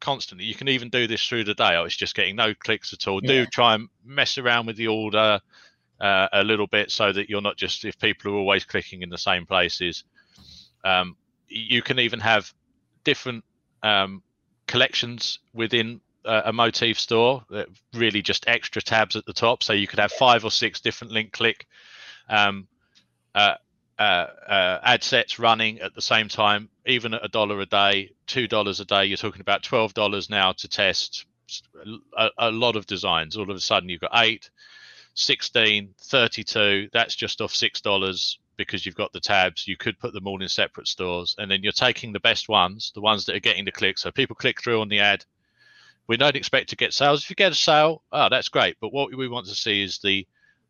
constantly. 0.00 0.46
You 0.46 0.54
can 0.54 0.68
even 0.68 0.90
do 0.90 1.06
this 1.06 1.26
through 1.26 1.44
the 1.44 1.54
day. 1.54 1.64
I 1.64 1.82
it's 1.84 1.96
just 1.96 2.14
getting 2.14 2.36
no 2.36 2.54
clicks 2.54 2.92
at 2.92 3.08
all. 3.08 3.20
Yeah. 3.22 3.44
Do 3.44 3.46
try 3.46 3.74
and 3.74 3.88
mess 4.04 4.38
around 4.38 4.66
with 4.66 4.76
the 4.76 4.88
order 4.88 5.40
uh, 6.00 6.28
a 6.32 6.44
little 6.44 6.66
bit 6.66 6.90
so 6.90 7.12
that 7.12 7.28
you're 7.28 7.40
not 7.40 7.56
just 7.56 7.84
if 7.84 7.98
people 7.98 8.32
are 8.32 8.36
always 8.36 8.64
clicking 8.64 9.02
in 9.02 9.10
the 9.10 9.18
same 9.18 9.46
places. 9.46 10.04
Um, 10.84 11.16
you 11.48 11.82
can 11.82 11.98
even 11.98 12.20
have 12.20 12.52
different 13.04 13.44
um, 13.82 14.22
collections 14.66 15.40
within 15.52 16.00
a 16.24 16.52
Moteefe 16.52 16.98
store 16.98 17.44
that 17.50 17.68
really 17.94 18.22
just 18.22 18.46
extra 18.48 18.82
tabs 18.82 19.16
at 19.16 19.24
the 19.24 19.32
top. 19.32 19.62
So 19.62 19.72
you 19.72 19.86
could 19.86 19.98
have 19.98 20.12
five 20.12 20.44
or 20.44 20.50
six 20.50 20.80
different 20.80 21.12
link 21.12 21.32
click 21.32 21.66
um, 22.28 22.68
uh, 23.34 23.54
uh, 23.98 24.26
uh, 24.48 24.78
ad 24.82 25.02
sets 25.02 25.38
running 25.38 25.80
at 25.80 25.94
the 25.94 26.02
same 26.02 26.28
time, 26.28 26.68
even 26.86 27.14
at 27.14 27.24
a 27.24 27.28
dollar 27.28 27.60
a 27.60 27.66
day, 27.66 28.10
two 28.26 28.46
dollars 28.46 28.80
a 28.80 28.84
day, 28.84 29.06
you're 29.06 29.16
talking 29.16 29.40
about 29.40 29.62
twelve 29.62 29.92
dollars 29.94 30.30
now 30.30 30.52
to 30.52 30.68
test 30.68 31.26
a, 32.16 32.28
a, 32.38 32.50
lot 32.50 32.76
of 32.76 32.86
designs. 32.86 33.36
All 33.36 33.50
of 33.50 33.56
a 33.56 33.60
sudden, 33.60 33.88
you've 33.88 34.00
got 34.00 34.12
eight, 34.14 34.50
16, 35.14 35.94
32. 35.98 36.88
That's 36.92 37.16
just 37.16 37.40
off 37.40 37.54
six 37.54 37.80
dollars 37.80 38.38
because 38.56 38.84
you've 38.84 38.94
got 38.94 39.12
the 39.12 39.20
tabs. 39.20 39.66
You 39.66 39.76
could 39.76 39.98
put 39.98 40.12
them 40.12 40.26
all 40.26 40.42
in 40.42 40.48
separate 40.48 40.86
stores, 40.86 41.34
and 41.38 41.50
then 41.50 41.62
you're 41.62 41.72
taking 41.72 42.12
the 42.12 42.20
best 42.20 42.48
ones, 42.48 42.92
the 42.94 43.00
ones 43.00 43.24
that 43.26 43.34
are 43.34 43.40
getting 43.40 43.64
the 43.64 43.72
clicks. 43.72 44.02
So 44.02 44.12
people 44.12 44.36
click 44.36 44.62
through 44.62 44.80
on 44.80 44.88
the 44.88 45.00
ad. 45.00 45.24
We 46.08 46.16
don't 46.16 46.36
expect 46.36 46.70
to 46.70 46.76
get 46.76 46.94
sales. 46.94 47.22
If 47.22 47.30
you 47.30 47.36
get 47.36 47.52
a 47.52 47.54
sale, 47.54 48.02
oh, 48.10 48.28
that's 48.30 48.48
great. 48.48 48.76
But 48.80 48.92
what 48.92 49.14
we 49.14 49.28
want 49.28 49.46
to 49.46 49.54
see 49.54 49.82
is 49.82 49.98
the 49.98 50.26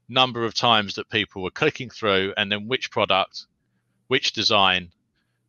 number 0.09 0.45
of 0.45 0.52
times 0.52 0.95
that 0.97 1.09
people 1.09 1.42
were 1.42 1.50
clicking 1.50 1.90
through 1.90 2.35
and 2.37 2.50
then 2.50 2.66
which 2.66 2.90
product, 2.90 3.47
which 4.09 4.33
design 4.33 4.90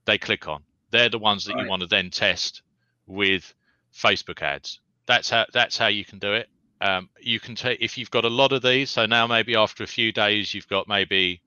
they 0.06 0.18
click 0.18 0.48
on. 0.48 0.64
They're 0.92 1.10
the 1.10 1.20
ones 1.20 1.46
that 1.46 1.56
right. 1.56 1.64
you 1.64 1.70
want 1.70 1.82
to 1.82 1.88
then 1.88 2.12
test 2.12 2.62
with 3.08 3.54
Facebook 3.94 4.42
ads. 4.42 4.80
That's 5.08 5.30
how 5.30 5.46
that's 5.52 5.78
how 5.78 5.88
you 5.88 6.06
can 6.06 6.20
do 6.20 6.34
it. 6.34 6.50
Um, 6.82 7.10
you 7.20 7.40
can 7.40 7.56
take 7.56 7.82
if 7.82 7.98
you've 7.98 8.12
got 8.12 8.26
a 8.26 8.30
lot 8.30 8.52
of 8.52 8.62
these. 8.62 8.92
So 8.92 9.06
now 9.06 9.26
maybe 9.28 9.56
after 9.56 9.84
a 9.84 9.88
few 9.88 10.12
days, 10.12 10.54
you've 10.54 10.68
got 10.68 10.88
maybe 10.88 11.42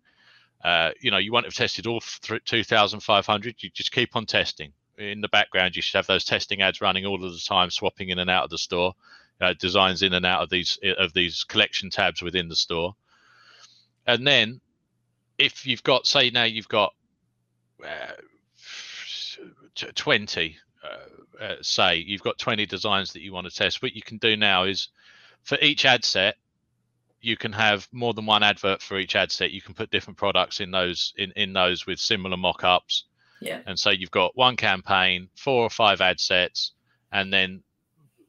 uh, 0.64 0.90
you 1.00 1.10
know 1.10 1.18
you 1.18 1.32
won't 1.32 1.44
have 1.44 1.54
tested 1.54 1.86
all 1.86 2.00
2,500. 2.00 3.62
You 3.62 3.70
just 3.70 3.92
keep 3.92 4.16
on 4.16 4.26
testing 4.26 4.72
in 4.98 5.20
the 5.20 5.28
background. 5.28 5.76
You 5.76 5.82
should 5.82 5.96
have 5.96 6.06
those 6.06 6.24
testing 6.24 6.62
ads 6.62 6.80
running 6.80 7.06
all 7.06 7.24
of 7.24 7.32
the 7.32 7.38
time, 7.38 7.70
swapping 7.70 8.10
in 8.10 8.18
and 8.18 8.30
out 8.30 8.44
of 8.44 8.50
the 8.50 8.58
store, 8.58 8.94
uh, 9.40 9.54
designs 9.58 10.02
in 10.02 10.12
and 10.12 10.26
out 10.26 10.42
of 10.42 10.50
these 10.50 10.78
of 10.98 11.12
these 11.12 11.44
collection 11.44 11.90
tabs 11.90 12.22
within 12.22 12.48
the 12.48 12.56
store. 12.56 12.94
And 14.06 14.26
then 14.26 14.60
if 15.38 15.66
you've 15.66 15.82
got 15.82 16.06
say 16.06 16.30
now 16.30 16.44
you've 16.44 16.68
got 16.68 16.94
uh, 17.84 18.12
20 19.94 20.56
uh, 20.84 21.42
uh, 21.42 21.56
say 21.62 21.96
you've 21.96 22.22
got 22.22 22.38
20 22.38 22.66
designs 22.66 23.12
that 23.12 23.22
you 23.22 23.32
want 23.32 23.48
to 23.48 23.54
test 23.54 23.82
what 23.82 23.94
you 23.94 24.02
can 24.02 24.18
do 24.18 24.36
now 24.36 24.64
is 24.64 24.88
for 25.42 25.58
each 25.60 25.84
ad 25.84 26.04
set 26.04 26.36
you 27.22 27.36
can 27.36 27.52
have 27.52 27.88
more 27.92 28.12
than 28.12 28.26
one 28.26 28.42
advert 28.42 28.82
for 28.82 28.98
each 28.98 29.14
ad 29.14 29.30
set. 29.30 29.52
You 29.52 29.62
can 29.62 29.74
put 29.74 29.92
different 29.92 30.18
products 30.18 30.60
in 30.60 30.72
those 30.72 31.14
in, 31.16 31.32
in 31.36 31.52
those 31.52 31.86
with 31.86 32.00
similar 32.00 32.36
mock-ups 32.36 33.04
yeah 33.42 33.60
and 33.66 33.78
so 33.78 33.90
you've 33.90 34.10
got 34.10 34.36
one 34.36 34.56
campaign 34.56 35.28
four 35.36 35.62
or 35.62 35.70
five 35.70 36.00
ad 36.00 36.18
sets 36.18 36.72
and 37.12 37.32
then 37.32 37.62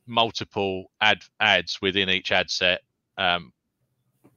multiple 0.05 0.91
ad 1.01 1.19
ads 1.39 1.79
within 1.81 2.09
each 2.09 2.31
ad 2.31 2.49
set 2.49 2.81
um, 3.17 3.51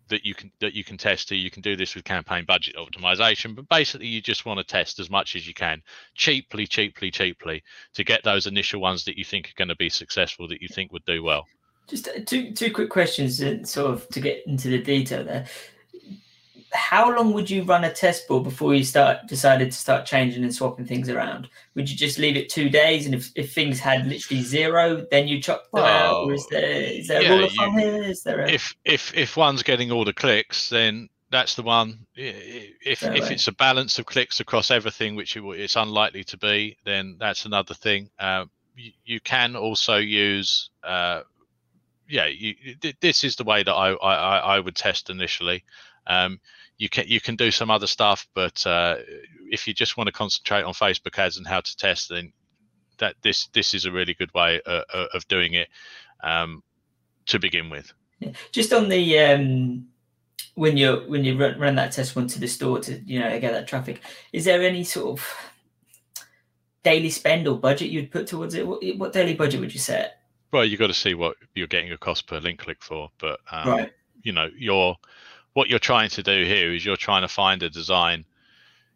that 0.09 0.25
you 0.25 0.35
can 0.35 0.51
that 0.61 0.75
you 0.75 0.85
can 0.85 0.97
test 0.97 1.29
to. 1.29 1.37
You 1.37 1.51
can 1.51 1.63
do 1.63 1.77
this 1.77 1.95
with 1.95 2.05
campaign 2.05 2.45
budget 2.47 2.77
optimization, 2.77 3.55
but 3.55 3.69
basically 3.69 4.07
you 4.07 4.21
just 4.21 4.47
want 4.47 4.59
to 4.59 4.65
test 4.65 5.01
as 5.01 5.11
much 5.11 5.35
as 5.35 5.47
you 5.47 5.55
can, 5.55 5.83
cheaply, 6.15 6.67
cheaply, 6.67 7.11
cheaply, 7.11 7.63
to 7.95 8.05
get 8.05 8.23
those 8.23 8.47
initial 8.47 8.81
ones 8.81 9.05
that 9.05 9.17
you 9.17 9.25
think 9.25 9.47
are 9.49 9.59
going 9.59 9.69
to 9.69 9.77
be 9.77 9.89
successful, 9.89 10.47
that 10.49 10.63
you 10.63 10.69
think 10.69 10.93
would 10.93 11.05
do 11.05 11.23
well. 11.23 11.47
Just 11.89 12.09
uh, 12.09 12.13
two 12.25 12.53
two 12.53 12.73
quick 12.73 12.91
questions, 12.91 13.39
sort 13.69 13.93
of 13.93 14.09
to 14.11 14.21
get 14.21 14.47
into 14.47 14.69
the 14.69 14.79
detail 14.79 15.25
there 15.25 15.47
how 16.77 17.15
long 17.15 17.33
would 17.33 17.51
you 17.51 17.63
run 17.63 17.85
a 17.85 17.93
test 17.93 18.29
board 18.29 18.45
before 18.45 18.75
you 18.75 18.85
start 18.85 19.27
decided 19.27 19.73
to 19.73 19.77
start 19.77 20.07
changing 20.07 20.45
and 20.45 20.55
swapping 20.55 20.87
things 20.87 21.09
around? 21.09 21.49
Would 21.75 21.91
you 21.91 21.97
just 21.97 22.19
leave 22.19 22.37
it 22.37 22.49
two 22.49 22.69
days, 22.69 23.07
and 23.07 23.15
if, 23.15 23.31
if 23.35 23.53
things 23.53 23.81
had 23.81 24.07
literally 24.07 24.43
zero, 24.43 25.07
then 25.11 25.27
you 25.27 25.43
chop 25.43 25.63
them 25.65 25.83
well, 25.83 25.87
out? 25.87 26.27
Or 26.27 26.35
is 26.35 26.47
there 26.49 26.71
is 26.71 27.09
there 27.09 27.23
yeah, 27.23 27.33
a 27.33 27.37
rule 27.37 27.45
of 27.45 27.53
thumb 27.53 27.79
here? 27.79 28.03
Is 28.03 28.23
there 28.23 28.41
a... 28.41 28.51
if 28.51 28.75
if 28.85 29.15
if 29.17 29.37
one's 29.37 29.63
getting 29.63 29.91
all 29.91 30.05
the 30.05 30.13
clicks, 30.13 30.69
then 30.69 31.09
that's 31.31 31.55
the 31.55 31.63
one. 31.63 32.07
If 32.15 33.03
if 33.03 33.31
it's 33.31 33.49
a 33.49 33.53
balance 33.53 33.99
of 33.99 34.07
clicks 34.07 34.41
across 34.41 34.71
everything, 34.71 35.17
which 35.17 35.37
it's 35.37 35.77
unlikely 35.77 36.25
to 36.25 36.39
be, 36.39 36.77
then 36.85 37.17
that's 37.19 37.45
another 37.45 37.75
thing. 37.75 38.11
Uh, 38.19 38.45
you, 38.77 38.93
you, 39.05 39.21
can 39.21 39.57
also 39.57 39.97
use. 39.97 40.71
Uh, 40.85 41.23
yeah, 42.09 42.27
you, 42.27 42.55
this 43.01 43.25
is 43.25 43.37
the 43.37 43.45
way 43.45 43.63
that 43.63 43.73
I, 43.73 43.93
I, 43.95 44.39
I 44.57 44.61
would 44.61 44.77
test 44.77 45.11
initially. 45.11 45.65
Um, 46.07 46.41
you 46.79 46.89
can 46.89 47.07
you 47.09 47.21
can 47.21 47.37
do 47.37 47.51
some 47.51 47.71
other 47.71 47.87
stuff, 47.87 48.27
but 48.35 48.67
uh, 48.67 48.97
if 49.51 49.67
you 49.67 49.75
just 49.75 49.97
want 49.97 50.09
to 50.09 50.13
concentrate 50.13 50.63
on 50.63 50.75
Facebook 50.75 51.19
ads 51.19 51.37
and 51.37 51.47
how 51.47 51.61
to 51.61 51.77
test, 51.77 52.11
then 52.11 52.33
that 52.99 53.17
this 53.23 53.49
this 53.49 53.75
is 53.75 53.85
a 53.85 53.93
really 53.93 54.15
good 54.15 54.33
way 54.35 54.61
uh, 54.67 54.83
uh 54.93 55.07
of 55.15 55.27
doing 55.29 55.55
it 55.55 55.69
um, 56.23 56.63
to 57.27 57.39
begin 57.39 57.71
with. 57.71 57.93
Just 58.53 58.73
on 58.73 58.89
the 58.89 59.19
um, 59.21 59.87
when 60.55 60.77
you 60.77 61.05
when 61.07 61.25
you 61.25 61.39
run, 61.39 61.59
run 61.59 61.75
that 61.77 61.93
test 61.93 62.17
one 62.17 62.27
to 62.29 62.41
the 62.41 62.49
store 62.49 62.81
to 62.81 63.01
you 63.05 63.21
know 63.21 63.41
get 63.41 63.53
that 63.53 63.69
traffic, 63.69 64.01
is 64.33 64.45
there 64.45 64.63
any 64.63 64.85
sort 64.85 65.19
of 65.19 65.37
daily 66.83 67.11
spend 67.11 67.49
or 67.49 67.59
budget 67.59 67.91
you'd 67.91 68.11
put 68.11 68.27
towards 68.27 68.55
it? 68.55 68.67
What, 68.67 68.83
what 68.97 69.13
daily 69.13 69.35
budget 69.35 69.61
would 69.61 69.73
you 69.73 69.81
set? 69.81 70.21
Well, 70.53 70.65
you've 70.65 70.81
got 70.81 70.87
to 70.87 70.95
see 70.95 71.15
what 71.15 71.37
you're 71.55 71.67
getting 71.67 71.93
a 71.93 71.99
cost 71.99 72.27
per 72.27 72.39
link 72.39 72.61
click 72.61 72.83
for, 72.83 73.11
but 73.19 73.41
um, 73.51 73.69
right. 73.69 73.93
you 74.23 74.33
know 74.33 74.49
your 74.57 74.97
what 75.57 75.71
you're 75.71 75.79
trying 75.79 76.11
to 76.11 76.23
do 76.23 76.45
here 76.45 76.75
is 76.75 76.85
you're 76.85 76.99
trying 76.99 77.23
to 77.23 77.29
find 77.29 77.63
a 77.63 77.71
design. 77.71 78.27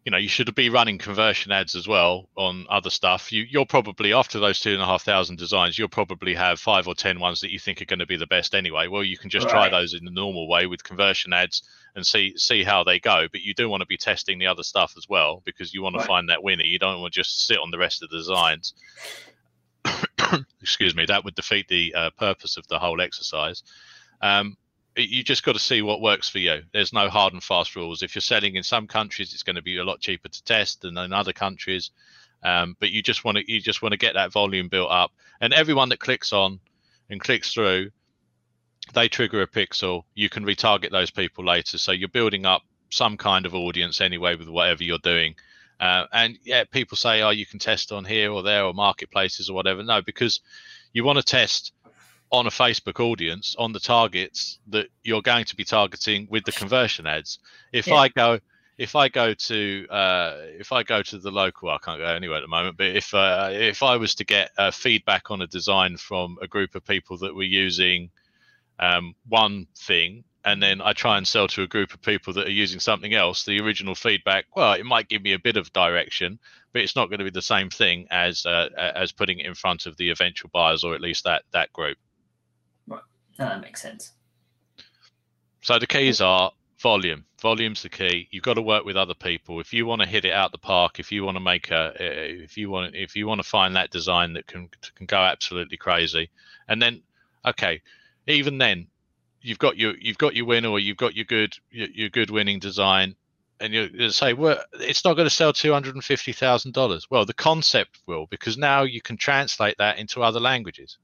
You 0.05 0.11
know 0.11 0.19
you 0.19 0.29
should 0.29 0.53
be 0.53 0.69
running 0.69 0.99
conversion 0.99 1.51
ads 1.51 1.75
as 1.75 1.87
well 1.87 2.29
on 2.37 2.67
other 2.69 2.91
stuff. 2.91 3.31
You 3.31 3.47
you'll 3.49 3.65
probably 3.65 4.13
after 4.13 4.39
those 4.39 4.59
two 4.59 4.73
and 4.73 4.81
a 4.81 4.85
half 4.85 5.01
thousand 5.01 5.37
designs 5.37 5.79
you'll 5.79 5.89
probably 5.89 6.35
have 6.35 6.59
five 6.59 6.87
or 6.87 6.93
ten 6.93 7.19
ones 7.19 7.41
that 7.41 7.49
you 7.49 7.57
think 7.57 7.81
are 7.81 7.85
going 7.85 7.97
to 7.97 8.05
be 8.05 8.15
the 8.15 8.27
best 8.27 8.53
anyway. 8.53 8.87
Well 8.87 9.03
you 9.03 9.17
can 9.17 9.31
just 9.31 9.47
right. 9.47 9.53
try 9.53 9.69
those 9.69 9.95
in 9.95 10.05
the 10.05 10.11
normal 10.11 10.47
way 10.47 10.67
with 10.67 10.83
conversion 10.83 11.33
ads 11.33 11.63
and 11.95 12.05
see 12.05 12.37
see 12.37 12.63
how 12.63 12.83
they 12.83 12.99
go. 12.99 13.25
But 13.31 13.41
you 13.41 13.55
do 13.55 13.67
want 13.67 13.81
to 13.81 13.87
be 13.87 13.97
testing 13.97 14.37
the 14.37 14.47
other 14.47 14.63
stuff 14.63 14.93
as 14.97 15.09
well 15.09 15.41
because 15.43 15.73
you 15.73 15.81
want 15.81 15.95
right. 15.95 16.03
to 16.03 16.07
find 16.07 16.29
that 16.29 16.43
winner. 16.43 16.63
You 16.63 16.77
don't 16.77 17.01
want 17.01 17.11
to 17.11 17.19
just 17.19 17.47
sit 17.47 17.57
on 17.57 17.71
the 17.71 17.79
rest 17.79 18.03
of 18.03 18.11
the 18.11 18.17
designs. 18.17 18.75
Excuse 20.61 20.95
me. 20.95 21.05
That 21.07 21.25
would 21.25 21.33
defeat 21.33 21.67
the 21.69 21.95
uh, 21.95 22.09
purpose 22.11 22.57
of 22.57 22.67
the 22.67 22.77
whole 22.77 23.01
exercise. 23.01 23.63
Um, 24.21 24.57
you 24.95 25.23
just 25.23 25.43
got 25.43 25.53
to 25.53 25.59
see 25.59 25.81
what 25.81 26.01
works 26.01 26.29
for 26.29 26.39
you. 26.39 26.63
There's 26.73 26.93
no 26.93 27.09
hard 27.09 27.33
and 27.33 27.43
fast 27.43 27.75
rules. 27.75 28.03
If 28.03 28.15
you're 28.15 28.21
selling 28.21 28.55
in 28.55 28.63
some 28.63 28.87
countries, 28.87 29.33
it's 29.33 29.43
going 29.43 29.55
to 29.55 29.61
be 29.61 29.77
a 29.77 29.83
lot 29.83 30.01
cheaper 30.01 30.27
to 30.27 30.43
test 30.43 30.81
than 30.81 30.97
in 30.97 31.13
other 31.13 31.33
countries. 31.33 31.91
Um, 32.43 32.75
but 32.79 32.91
you 32.91 33.01
just 33.01 33.23
want 33.23 33.37
to 33.37 33.51
you 33.51 33.61
just 33.61 33.81
want 33.81 33.93
to 33.93 33.97
get 33.97 34.15
that 34.15 34.31
volume 34.31 34.67
built 34.67 34.91
up, 34.91 35.11
and 35.39 35.53
everyone 35.53 35.89
that 35.89 35.99
clicks 35.99 36.33
on 36.33 36.59
and 37.09 37.21
clicks 37.21 37.53
through, 37.53 37.91
they 38.93 39.07
trigger 39.07 39.41
a 39.41 39.47
pixel. 39.47 40.03
You 40.15 40.29
can 40.29 40.45
retarget 40.45 40.91
those 40.91 41.11
people 41.11 41.45
later, 41.45 41.77
so 41.77 41.91
you're 41.91 42.09
building 42.09 42.45
up 42.45 42.63
some 42.89 43.15
kind 43.15 43.45
of 43.45 43.53
audience 43.55 44.01
anyway 44.01 44.35
with 44.35 44.49
whatever 44.49 44.83
you're 44.83 44.97
doing. 44.97 45.35
Uh, 45.79 46.05
and 46.11 46.37
yeah, 46.43 46.63
people 46.63 46.95
say, 46.95 47.21
oh, 47.21 47.29
you 47.29 47.45
can 47.45 47.57
test 47.57 47.91
on 47.91 48.05
here 48.05 48.31
or 48.31 48.43
there 48.43 48.65
or 48.65 48.73
marketplaces 48.73 49.49
or 49.49 49.53
whatever. 49.53 49.81
No, 49.83 50.01
because 50.01 50.41
you 50.93 51.03
want 51.03 51.17
to 51.17 51.23
test 51.23 51.73
on 52.31 52.47
a 52.47 52.49
Facebook 52.49 52.99
audience 52.99 53.55
on 53.59 53.73
the 53.73 53.79
targets 53.79 54.59
that 54.67 54.87
you're 55.03 55.21
going 55.21 55.45
to 55.45 55.55
be 55.55 55.63
targeting 55.63 56.27
with 56.29 56.45
the 56.45 56.51
conversion 56.51 57.05
ads. 57.05 57.39
If 57.73 57.87
yeah. 57.87 57.95
I 57.95 58.07
go 58.07 58.39
if 58.77 58.95
I 58.95 59.09
go 59.09 59.33
to 59.33 59.87
uh, 59.89 60.37
if 60.59 60.71
I 60.71 60.83
go 60.83 61.03
to 61.03 61.19
the 61.19 61.31
local, 61.31 61.69
I 61.69 61.77
can't 61.77 61.99
go 61.99 62.05
anywhere 62.05 62.37
at 62.37 62.41
the 62.41 62.47
moment. 62.47 62.77
But 62.77 62.95
if 62.95 63.13
uh, 63.13 63.49
if 63.51 63.83
I 63.83 63.97
was 63.97 64.15
to 64.15 64.25
get 64.25 64.51
uh, 64.57 64.71
feedback 64.71 65.29
on 65.29 65.41
a 65.41 65.47
design 65.47 65.97
from 65.97 66.37
a 66.41 66.47
group 66.47 66.73
of 66.73 66.85
people 66.85 67.17
that 67.17 67.35
were 67.35 67.43
using 67.43 68.09
um, 68.79 69.13
one 69.27 69.67
thing, 69.77 70.23
and 70.43 70.63
then 70.63 70.81
I 70.81 70.93
try 70.93 71.17
and 71.17 71.27
sell 71.27 71.47
to 71.49 71.61
a 71.61 71.67
group 71.67 71.93
of 71.93 72.01
people 72.01 72.33
that 72.33 72.47
are 72.47 72.51
using 72.51 72.79
something 72.79 73.13
else, 73.13 73.43
the 73.43 73.59
original 73.61 73.93
feedback, 73.93 74.45
well, 74.55 74.73
it 74.73 74.85
might 74.85 75.09
give 75.09 75.21
me 75.21 75.33
a 75.33 75.39
bit 75.39 75.57
of 75.57 75.71
direction, 75.73 76.39
but 76.73 76.81
it's 76.81 76.95
not 76.95 77.09
going 77.09 77.19
to 77.19 77.25
be 77.25 77.29
the 77.29 77.41
same 77.41 77.69
thing 77.69 78.07
as 78.09 78.45
uh, 78.45 78.69
as 78.77 79.11
putting 79.11 79.39
it 79.39 79.45
in 79.45 79.53
front 79.53 79.85
of 79.85 79.97
the 79.97 80.09
eventual 80.09 80.49
buyers 80.51 80.83
or 80.83 80.95
at 80.95 81.01
least 81.01 81.25
that 81.25 81.43
that 81.51 81.71
group. 81.73 81.97
That 83.49 83.61
makes 83.61 83.81
sense. 83.81 84.11
So 85.61 85.79
the 85.79 85.87
keys 85.87 86.21
are 86.21 86.51
volume. 86.79 87.25
Volume's 87.41 87.83
the 87.83 87.89
key. 87.89 88.27
You've 88.31 88.43
got 88.43 88.55
to 88.55 88.61
work 88.61 88.85
with 88.85 88.97
other 88.97 89.13
people. 89.13 89.59
If 89.59 89.73
you 89.73 89.85
want 89.85 90.01
to 90.01 90.07
hit 90.07 90.25
it 90.25 90.33
out 90.33 90.51
the 90.51 90.57
park, 90.57 90.99
if 90.99 91.11
you 91.11 91.23
want 91.23 91.37
to 91.37 91.43
make 91.43 91.71
a, 91.71 91.93
if 91.99 92.57
you 92.57 92.69
want, 92.69 92.95
if 92.95 93.15
you 93.15 93.27
want 93.27 93.41
to 93.41 93.47
find 93.47 93.75
that 93.75 93.91
design 93.91 94.33
that 94.33 94.47
can 94.47 94.69
can 94.95 95.05
go 95.05 95.17
absolutely 95.17 95.77
crazy, 95.77 96.29
and 96.67 96.81
then, 96.81 97.01
okay, 97.45 97.81
even 98.27 98.57
then, 98.57 98.87
you've 99.41 99.59
got 99.59 99.77
your 99.77 99.95
you've 99.99 100.17
got 100.17 100.35
your 100.35 100.45
winner 100.45 100.69
or 100.69 100.79
you've 100.79 100.97
got 100.97 101.15
your 101.15 101.25
good 101.25 101.55
your, 101.71 101.87
your 101.89 102.09
good 102.09 102.29
winning 102.29 102.59
design, 102.59 103.15
and 103.59 103.73
you, 103.73 104.09
say, 104.09 104.33
well, 104.33 104.63
it's 104.73 105.03
not 105.03 105.15
going 105.15 105.27
to 105.27 105.35
sell 105.35 105.53
two 105.53 105.73
hundred 105.73 105.95
and 105.95 106.03
fifty 106.03 106.31
thousand 106.31 106.73
dollars. 106.73 107.09
Well, 107.09 107.25
the 107.25 107.33
concept 107.33 107.99
will 108.05 108.27
because 108.27 108.57
now 108.57 108.83
you 108.83 109.01
can 109.01 109.17
translate 109.17 109.77
that 109.77 109.97
into 109.97 110.23
other 110.23 110.39
languages. 110.39 110.97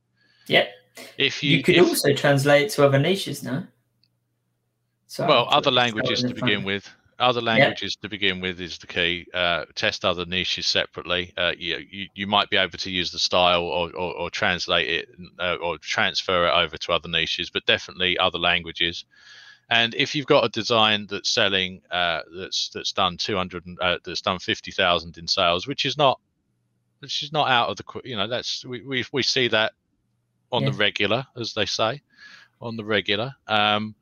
Yep. 0.47 0.69
If 1.17 1.43
you, 1.43 1.57
you 1.57 1.63
could 1.63 1.75
if, 1.75 1.87
also 1.87 2.13
translate 2.13 2.69
to 2.71 2.85
other 2.85 2.99
niches 2.99 3.43
now. 3.43 3.67
So 5.07 5.25
well, 5.25 5.47
other 5.49 5.71
languages 5.71 6.21
to 6.23 6.33
begin 6.33 6.63
with. 6.63 6.89
Other 7.19 7.41
languages 7.41 7.95
to 8.03 8.09
begin 8.09 8.41
with 8.41 8.61
is 8.61 8.77
the 8.77 8.85
key. 8.85 9.25
Uh, 9.33 9.65
test 9.73 10.05
other 10.05 10.25
niches 10.25 10.67
separately. 10.67 11.33
Uh, 11.35 11.53
you, 11.57 11.77
you, 11.89 12.07
you 12.13 12.27
might 12.27 12.49
be 12.51 12.57
able 12.57 12.77
to 12.77 12.91
use 12.91 13.11
the 13.11 13.17
style 13.17 13.63
or, 13.63 13.89
or, 13.95 14.13
or 14.13 14.29
translate 14.29 14.87
it 14.87 15.09
uh, 15.39 15.55
or 15.55 15.79
transfer 15.79 16.45
it 16.45 16.51
over 16.51 16.77
to 16.77 16.91
other 16.91 17.09
niches, 17.09 17.49
but 17.49 17.65
definitely 17.65 18.19
other 18.19 18.37
languages. 18.37 19.05
And 19.69 19.95
if 19.95 20.13
you've 20.13 20.27
got 20.27 20.45
a 20.45 20.49
design 20.49 21.07
that's 21.09 21.29
selling 21.29 21.81
uh, 21.89 22.21
that's 22.37 22.69
that's 22.69 22.93
done 22.93 23.17
200 23.17 23.63
uh, 23.81 23.97
that's 24.03 24.21
done 24.21 24.39
50,000 24.39 25.17
in 25.17 25.27
sales, 25.27 25.67
which 25.67 25.85
is 25.85 25.97
not 25.97 26.19
which 26.99 27.23
is 27.23 27.33
not 27.33 27.49
out 27.49 27.69
of 27.69 27.77
the 27.77 28.01
you 28.03 28.15
know 28.15 28.27
that's 28.27 28.63
we 28.63 28.81
we, 28.81 29.05
we 29.11 29.23
see 29.23 29.47
that 29.47 29.73
on 30.51 30.65
the 30.65 30.71
regular, 30.71 31.25
as 31.39 31.53
they 31.53 31.65
say, 31.65 32.01
on 32.61 32.77
the 32.77 32.85
regular. 32.85 33.35
Um, 33.47 33.95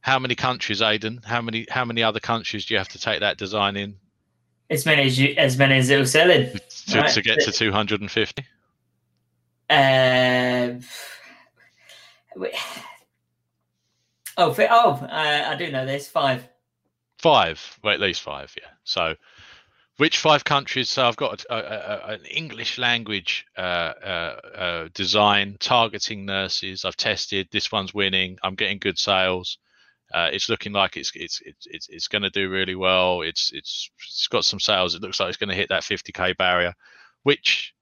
how 0.00 0.18
many 0.18 0.34
countries, 0.34 0.82
Aidan? 0.82 1.20
How 1.24 1.40
many 1.40 1.66
how 1.70 1.84
many 1.84 2.02
other 2.02 2.20
countries 2.20 2.66
do 2.66 2.74
you 2.74 2.78
have 2.78 2.88
to 2.88 3.00
take 3.00 3.20
that 3.20 3.38
design 3.38 3.76
in? 3.76 3.96
As 4.70 4.86
many 4.86 5.02
as 5.02 5.18
you 5.18 5.34
as 5.36 5.56
many 5.56 5.74
as 5.76 5.90
it 5.90 5.98
was 5.98 6.12
selling 6.12 6.50
to, 6.86 7.00
right? 7.00 7.10
to 7.10 7.22
get 7.22 7.40
to 7.40 7.52
two 7.52 7.72
hundred 7.72 8.00
and 8.00 8.10
fifty. 8.10 8.44
Um. 9.70 10.80
Oh, 14.40 14.54
oh, 14.56 14.90
uh, 15.02 15.44
I 15.48 15.56
do 15.56 15.72
know 15.72 15.84
this. 15.84 16.08
Five. 16.08 16.48
Five, 17.18 17.78
well, 17.82 17.92
at 17.92 18.00
least 18.00 18.22
five, 18.22 18.54
yeah. 18.56 18.68
So 18.84 19.16
which 19.98 20.18
five 20.18 20.44
countries? 20.44 20.88
So 20.88 21.06
I've 21.06 21.16
got 21.16 21.44
a, 21.50 21.54
a, 21.54 21.58
a, 21.58 22.14
an 22.14 22.24
English 22.24 22.78
language 22.78 23.44
uh, 23.56 23.60
uh, 23.60 24.40
uh, 24.56 24.88
design 24.94 25.56
targeting 25.58 26.24
nurses. 26.24 26.84
I've 26.84 26.96
tested. 26.96 27.48
This 27.50 27.70
one's 27.70 27.92
winning. 27.92 28.38
I'm 28.42 28.54
getting 28.54 28.78
good 28.78 28.98
sales. 28.98 29.58
Uh, 30.14 30.30
it's 30.32 30.48
looking 30.48 30.72
like 30.72 30.96
it's 30.96 31.12
it's 31.14 31.42
it's 31.44 31.66
it's, 31.66 31.88
it's 31.88 32.08
going 32.08 32.22
to 32.22 32.30
do 32.30 32.48
really 32.48 32.76
well. 32.76 33.22
It's 33.22 33.50
it's 33.52 33.90
it's 33.98 34.28
got 34.28 34.44
some 34.44 34.60
sales. 34.60 34.94
It 34.94 35.02
looks 35.02 35.20
like 35.20 35.28
it's 35.28 35.36
going 35.36 35.50
to 35.50 35.56
hit 35.56 35.68
that 35.68 35.82
50k 35.82 36.36
barrier. 36.36 36.72
Which 37.24 37.74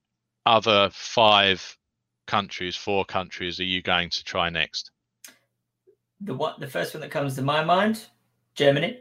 other 0.45 0.89
five 0.91 1.77
countries, 2.25 2.75
four 2.75 3.05
countries, 3.05 3.59
are 3.59 3.63
you 3.63 3.81
going 3.81 4.09
to 4.09 4.23
try 4.23 4.49
next? 4.49 4.91
The 6.19 6.33
what? 6.33 6.59
The 6.59 6.67
first 6.67 6.95
one 6.95 7.01
that 7.01 7.11
comes 7.11 7.35
to 7.35 7.43
my 7.43 7.63
mind, 7.63 8.03
Germany 8.55 8.97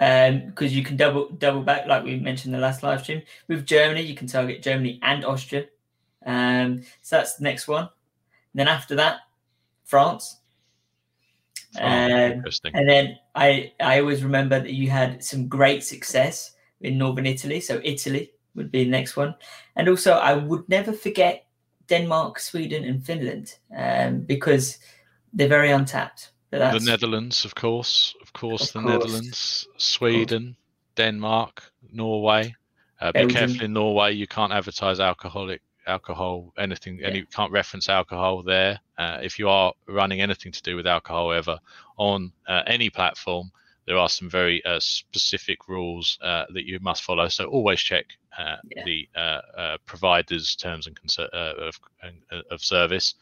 because 0.00 0.72
um, 0.72 0.76
you 0.78 0.82
can 0.82 0.96
double 0.96 1.28
double 1.28 1.60
back 1.60 1.86
like 1.86 2.02
we 2.02 2.18
mentioned 2.18 2.54
in 2.54 2.60
the 2.60 2.66
last 2.66 2.82
live 2.82 3.02
stream 3.02 3.20
with 3.48 3.66
Germany. 3.66 4.00
You 4.00 4.14
can 4.14 4.26
target 4.26 4.62
Germany 4.62 4.98
and 5.02 5.26
Austria. 5.26 5.66
Um, 6.24 6.82
so 7.02 7.16
that's 7.16 7.36
the 7.36 7.44
next 7.44 7.68
one. 7.68 7.82
And 7.82 8.60
then 8.60 8.68
after 8.68 8.94
that, 8.96 9.18
France. 9.84 10.38
Oh, 11.78 11.84
um, 11.84 12.42
and 12.72 12.88
then 12.88 13.18
I 13.34 13.72
I 13.78 14.00
always 14.00 14.24
remember 14.24 14.58
that 14.58 14.72
you 14.72 14.88
had 14.88 15.22
some 15.22 15.48
great 15.48 15.84
success 15.84 16.52
in 16.80 16.96
northern 16.96 17.26
Italy. 17.26 17.60
So 17.60 17.78
Italy 17.84 18.32
would 18.54 18.72
be 18.72 18.84
the 18.84 18.90
next 18.90 19.18
one, 19.18 19.34
and 19.76 19.86
also 19.86 20.14
I 20.14 20.32
would 20.32 20.66
never 20.66 20.94
forget 20.94 21.46
Denmark, 21.88 22.38
Sweden, 22.38 22.84
and 22.84 23.04
Finland 23.04 23.56
um, 23.76 24.20
because 24.20 24.78
they're 25.34 25.46
very 25.46 25.70
untapped. 25.70 26.30
The 26.50 26.80
Netherlands, 26.80 27.44
of 27.44 27.54
course, 27.54 28.14
of 28.22 28.32
course, 28.32 28.74
of 28.74 28.82
the 28.82 28.88
course. 28.88 29.04
Netherlands, 29.04 29.68
Sweden, 29.76 30.56
Denmark, 30.96 31.62
Norway. 31.92 32.54
Uh, 33.00 33.12
be 33.12 33.26
careful 33.26 33.62
in 33.62 33.72
Norway; 33.72 34.12
you 34.12 34.26
can't 34.26 34.52
advertise 34.52 35.00
alcoholic 35.00 35.62
alcohol, 35.86 36.52
anything, 36.58 36.98
yeah. 36.98 37.08
any 37.08 37.24
can't 37.24 37.52
reference 37.52 37.88
alcohol 37.88 38.42
there. 38.42 38.80
Uh, 38.98 39.18
if 39.22 39.38
you 39.38 39.48
are 39.48 39.72
running 39.86 40.20
anything 40.20 40.52
to 40.52 40.62
do 40.62 40.76
with 40.76 40.86
alcohol 40.86 41.32
ever 41.32 41.58
on 41.96 42.32
uh, 42.46 42.62
any 42.66 42.90
platform, 42.90 43.50
there 43.86 43.96
are 43.96 44.08
some 44.08 44.28
very 44.28 44.64
uh, 44.64 44.78
specific 44.80 45.68
rules 45.68 46.18
uh, 46.22 46.44
that 46.52 46.66
you 46.66 46.78
must 46.80 47.02
follow. 47.02 47.28
So 47.28 47.46
always 47.46 47.80
check 47.80 48.06
uh, 48.38 48.56
yeah. 48.74 48.84
the 48.84 49.08
uh, 49.16 49.76
provider's 49.86 50.54
terms 50.56 50.86
and 50.86 50.98
of, 51.32 51.78
of 52.50 52.62
service. 52.62 53.14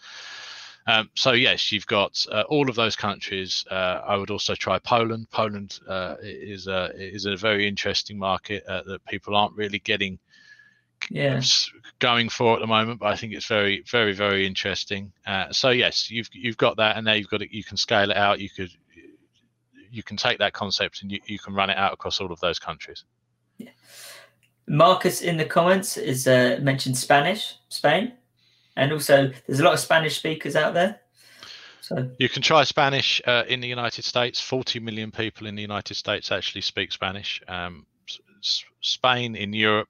Um, 0.89 1.11
so 1.15 1.33
yes, 1.33 1.71
you've 1.71 1.87
got 1.87 2.25
uh, 2.33 2.45
all 2.49 2.71
of 2.71 2.75
those 2.75 2.97
countries. 2.97 3.63
Uh, 3.71 4.01
I 4.07 4.17
would 4.17 4.31
also 4.31 4.55
try 4.55 4.79
Poland. 4.79 5.29
Poland 5.31 5.79
uh, 5.87 6.17
is 6.23 6.67
a 6.67 6.91
is 6.97 7.27
a 7.27 7.37
very 7.37 7.69
interesting 7.69 8.19
market 8.19 8.65
uh, 8.67 8.83
that 8.87 9.05
people 9.05 9.37
aren't 9.37 9.55
really 9.55 9.81
getting 9.81 10.19
yeah. 11.11 11.43
going 11.99 12.31
for 12.31 12.55
at 12.55 12.61
the 12.61 12.67
moment, 12.67 13.01
but 13.01 13.09
I 13.09 13.17
think 13.17 13.35
it's 13.35 13.45
very 13.45 13.85
very 13.91 14.15
very 14.15 14.47
interesting. 14.47 15.13
Uh, 15.27 15.53
so 15.53 15.69
yes, 15.69 16.11
you've 16.11 16.31
you've 16.33 16.57
got 16.57 16.79
that, 16.79 16.97
and 16.97 17.05
now 17.05 17.13
you've 17.13 17.29
got 17.29 17.43
it. 17.43 17.53
You 17.53 17.65
can 17.65 17.77
scale 17.77 18.11
it 18.11 18.17
out. 18.17 18.41
You 18.41 18.49
could 18.49 18.71
you 19.91 20.03
can 20.03 20.17
take 20.17 20.39
that 20.39 20.55
concept 20.55 21.03
and 21.03 21.13
you, 21.13 21.21
you 21.27 21.39
can 21.39 21.55
run 21.55 21.69
it 21.69 21.77
out 21.77 21.93
across 21.93 22.19
all 22.19 22.33
of 22.33 22.41
those 22.41 22.59
countries. 22.59 23.05
Yeah. 23.59 23.71
Marcus 24.67 25.21
in 25.21 25.37
the 25.37 25.45
comments 25.45 25.99
is 25.99 26.27
uh, 26.27 26.59
mentioned 26.63 26.97
Spanish, 26.97 27.57
Spain 27.69 28.13
and 28.79 28.93
also 28.93 29.31
there's 29.47 29.61
a 29.61 29.65
lot 29.65 29.75
of 29.75 29.81
Spanish 29.81 30.17
speakers 30.17 30.57
out 30.57 30.73
there. 30.73 31.01
So 31.81 32.11
you 32.19 32.29
can 32.29 32.43
try 32.43 32.65
Spanish 32.65 33.21
uh, 33.27 33.45
in 33.49 33.61
the 33.61 33.69
United 33.69 34.05
States. 34.05 34.41
40 34.41 34.81
million 34.81 35.11
people 35.11 35.47
in 35.47 35.55
the 35.55 35.63
United 35.63 35.95
States 35.95 36.31
actually 36.31 36.61
speak 36.61 36.93
Spanish. 36.93 37.43
Um, 37.49 37.87
Spain 38.81 39.35
in 39.35 39.53
Europe, 39.53 39.89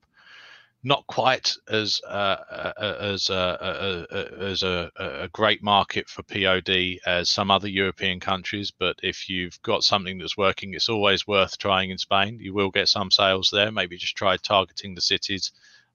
not 0.83 1.07
quite 1.07 1.55
as 1.69 2.01
uh, 2.07 2.37
uh 2.51 2.97
as 3.01 3.29
uh, 3.29 4.07
uh, 4.11 4.25
as 4.41 4.63
a, 4.63 4.91
a, 4.97 5.29
great 5.29 5.63
market 5.63 6.09
for 6.09 6.23
POD 6.23 6.99
as 7.05 7.29
some 7.29 7.51
other 7.51 7.69
European 7.69 8.21
countries. 8.21 8.71
But 8.71 8.97
if 9.03 9.29
you've 9.29 9.61
got 9.63 9.85
something 9.85 10.19
that's 10.19 10.37
working, 10.37 10.73
it's 10.73 10.89
always 10.89 11.27
worth 11.27 11.59
trying 11.59 11.91
in 11.91 11.99
Spain. 11.99 12.39
You 12.41 12.55
will 12.55 12.71
get 12.71 12.89
some 12.89 13.11
sales 13.11 13.51
there. 13.53 13.71
Maybe 13.71 13.99
just 13.99 14.17
try 14.17 14.37
targeting 14.37 14.95
the 14.95 15.03
cities. 15.03 15.53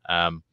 Um, 0.08 0.44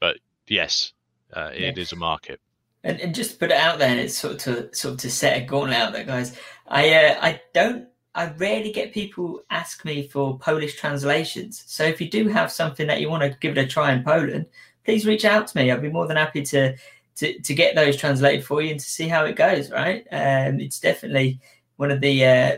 but 0.00 0.18
yes, 0.46 0.92
uh, 1.32 1.50
it 1.54 1.60
yeah. 1.60 1.82
is 1.82 1.92
a 1.92 1.96
market. 1.96 2.40
And, 2.84 3.00
and 3.00 3.14
just 3.14 3.40
put 3.40 3.50
it 3.50 3.56
out 3.56 3.78
there, 3.78 3.88
and 3.88 3.98
it's 3.98 4.16
sort 4.16 4.34
of 4.34 4.40
to 4.40 4.76
sort 4.76 4.94
of 4.94 5.00
to 5.00 5.10
set 5.10 5.42
a 5.42 5.44
gauntlet 5.44 5.76
out 5.76 5.92
there, 5.92 6.04
guys. 6.04 6.38
I 6.68 6.94
uh, 6.94 7.18
I 7.20 7.40
don't 7.52 7.88
I 8.16 8.30
rarely 8.32 8.72
get 8.72 8.94
people 8.94 9.42
ask 9.50 9.84
me 9.84 10.08
for 10.08 10.38
Polish 10.38 10.76
translations. 10.76 11.62
So 11.66 11.84
if 11.84 12.00
you 12.00 12.08
do 12.08 12.28
have 12.28 12.50
something 12.50 12.86
that 12.86 13.00
you 13.00 13.10
want 13.10 13.22
to 13.22 13.38
give 13.40 13.56
it 13.56 13.60
a 13.60 13.66
try 13.66 13.92
in 13.92 14.02
Poland, 14.02 14.46
please 14.86 15.04
reach 15.04 15.26
out 15.26 15.48
to 15.48 15.56
me. 15.58 15.70
I'd 15.70 15.82
be 15.82 15.90
more 15.90 16.06
than 16.06 16.16
happy 16.16 16.42
to 16.44 16.74
to, 17.16 17.40
to 17.40 17.54
get 17.54 17.74
those 17.74 17.96
translated 17.96 18.44
for 18.44 18.62
you 18.62 18.70
and 18.70 18.80
to 18.80 18.86
see 18.86 19.08
how 19.08 19.24
it 19.24 19.36
goes. 19.36 19.70
Right? 19.70 20.06
Um, 20.10 20.60
it's 20.60 20.80
definitely 20.80 21.40
one 21.76 21.90
of 21.90 22.00
the 22.00 22.24
uh, 22.24 22.56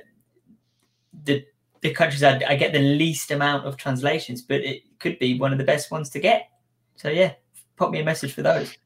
the 1.24 1.44
the 1.80 1.92
countries 1.92 2.22
I, 2.22 2.40
I 2.46 2.54
get 2.54 2.72
the 2.72 2.78
least 2.78 3.32
amount 3.32 3.66
of 3.66 3.76
translations, 3.76 4.42
but 4.42 4.60
it 4.60 4.82
could 5.00 5.18
be 5.18 5.38
one 5.38 5.50
of 5.50 5.58
the 5.58 5.64
best 5.64 5.90
ones 5.90 6.08
to 6.10 6.20
get. 6.20 6.50
So 6.94 7.08
yeah, 7.08 7.32
pop 7.78 7.90
me 7.90 8.00
a 8.00 8.04
message 8.04 8.32
for 8.32 8.42
those. 8.42 8.76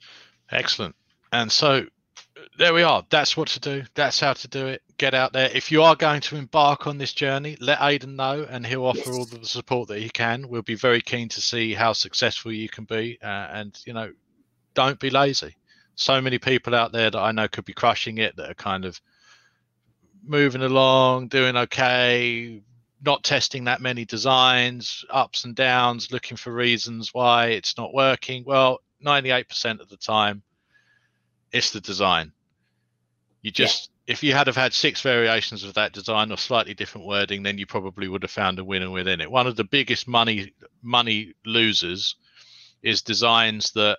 Excellent. 0.51 0.95
And 1.33 1.51
so 1.51 1.87
there 2.59 2.75
we 2.75 2.83
are. 2.83 3.05
That's 3.11 3.37
what 3.37 3.49
to 3.49 3.61
do. 3.61 3.85
That's 3.95 4.21
how 4.21 4.35
to 4.35 4.49
do 4.49 4.67
it. 4.67 4.83
Get 4.99 5.15
out 5.15 5.33
there. 5.33 5.51
If 5.53 5.73
you 5.73 5.83
are 5.83 5.97
going 5.97 6.21
to 6.23 6.37
embark 6.37 6.87
on 6.87 6.99
this 6.99 7.13
journey, 7.13 7.57
let 7.61 7.81
Aidan 7.81 8.17
know, 8.17 8.47
and 8.49 8.67
he'll 8.67 8.85
offer 8.85 8.99
yes. 8.99 9.09
all 9.09 9.25
the 9.25 9.45
support 9.47 9.89
that 9.89 10.01
he 10.01 10.11
can. 10.11 10.49
We'll 10.49 10.63
be 10.63 10.75
very 10.75 11.01
keen 11.01 11.29
to 11.31 11.41
see 11.41 11.75
how 11.75 11.93
successful 11.93 12.53
you 12.53 12.69
can 12.69 12.85
be. 12.85 13.19
Uh, 13.23 13.27
and 13.27 13.79
you 13.87 13.93
know, 13.93 14.13
don't 14.75 15.01
be 15.01 15.11
lazy. 15.11 15.57
So 15.95 16.21
many 16.21 16.39
people 16.39 16.75
out 16.75 16.93
there 16.93 17.11
that 17.11 17.19
I 17.19 17.33
know 17.33 17.49
could 17.49 17.65
be 17.65 17.75
crushing 17.75 18.19
it 18.19 18.37
that 18.37 18.51
are 18.51 18.55
kind 18.55 18.85
of 18.85 19.01
moving 20.25 20.63
along, 20.63 21.29
doing 21.29 21.57
okay, 21.57 22.63
not 23.05 23.25
testing 23.25 23.65
that 23.65 23.81
many 23.81 24.05
designs, 24.05 25.05
ups 25.11 25.45
and 25.45 25.57
downs, 25.57 26.13
looking 26.13 26.37
for 26.37 26.53
reasons 26.53 27.13
why 27.13 27.47
it's 27.47 27.77
not 27.77 27.93
working. 27.93 28.45
Well, 28.47 28.81
98% 29.05 29.81
of 29.81 29.89
the 29.89 29.97
time, 29.97 30.43
it's 31.51 31.71
the 31.71 31.81
design. 31.81 32.33
You 33.43 33.51
just 33.51 33.91
yeah. 34.07 34.13
if 34.13 34.23
you 34.23 34.33
had 34.35 34.47
have 34.47 34.57
had 34.57 34.73
six 34.73 35.01
variations 35.01 35.65
of 35.65 35.75
that 35.75 35.93
design 35.93 36.31
or 36.31 36.37
slightly 36.37 36.75
different 36.75 37.09
wording, 37.09 37.43
then 37.43 37.59
you 37.59 37.67
probably 37.67 38.07
would 38.07 38.23
have 38.23 38.31
found 38.31 38.59
a 38.61 38.65
winner 38.65 38.91
within 38.91 39.21
it. 39.21 39.31
One 39.31 39.49
of 39.49 39.57
the 39.57 39.65
biggest 39.65 40.07
money 40.07 40.55
money 40.81 41.35
losers 41.45 42.15
is 42.83 43.03
designs 43.03 43.73
that 43.73 43.99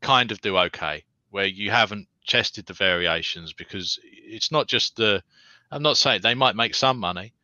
kind 0.00 0.32
of 0.32 0.40
do 0.40 0.56
okay, 0.56 1.04
where 1.30 1.46
you 1.46 1.70
haven't 1.70 2.08
tested 2.26 2.66
the 2.66 2.72
variations 2.72 3.52
because 3.52 3.98
it's 4.02 4.50
not 4.50 4.68
just 4.68 4.96
the 4.96 5.22
I'm 5.70 5.82
not 5.82 5.98
saying 5.98 6.22
they 6.22 6.34
might 6.34 6.56
make 6.56 6.74
some 6.74 6.98
money, 6.98 7.34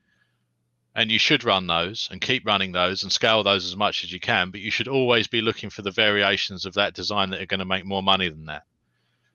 and 0.95 1.11
you 1.11 1.19
should 1.19 1.45
run 1.45 1.67
those 1.67 2.09
and 2.11 2.21
keep 2.21 2.47
running 2.47 2.73
those 2.73 3.03
and 3.03 3.13
scale 3.13 3.43
those 3.43 3.65
as 3.65 3.77
much 3.77 4.05
as 4.05 4.13
you 4.13 4.21
can 4.21 4.51
but 4.51 4.61
you 4.61 4.71
should 4.71 4.89
always 4.89 5.27
be 5.27 5.41
looking 5.41 5.71
for 5.71 5.83
the 5.83 5.91
variations 5.91 6.67
of 6.67 6.75
that 6.75 6.95
design 6.95 7.31
that 7.31 7.41
are 7.41 7.47
going 7.47 7.59
to 7.59 7.65
make 7.65 7.85
more 7.85 8.03
money 8.03 8.29
than 8.29 8.47
that 8.47 8.65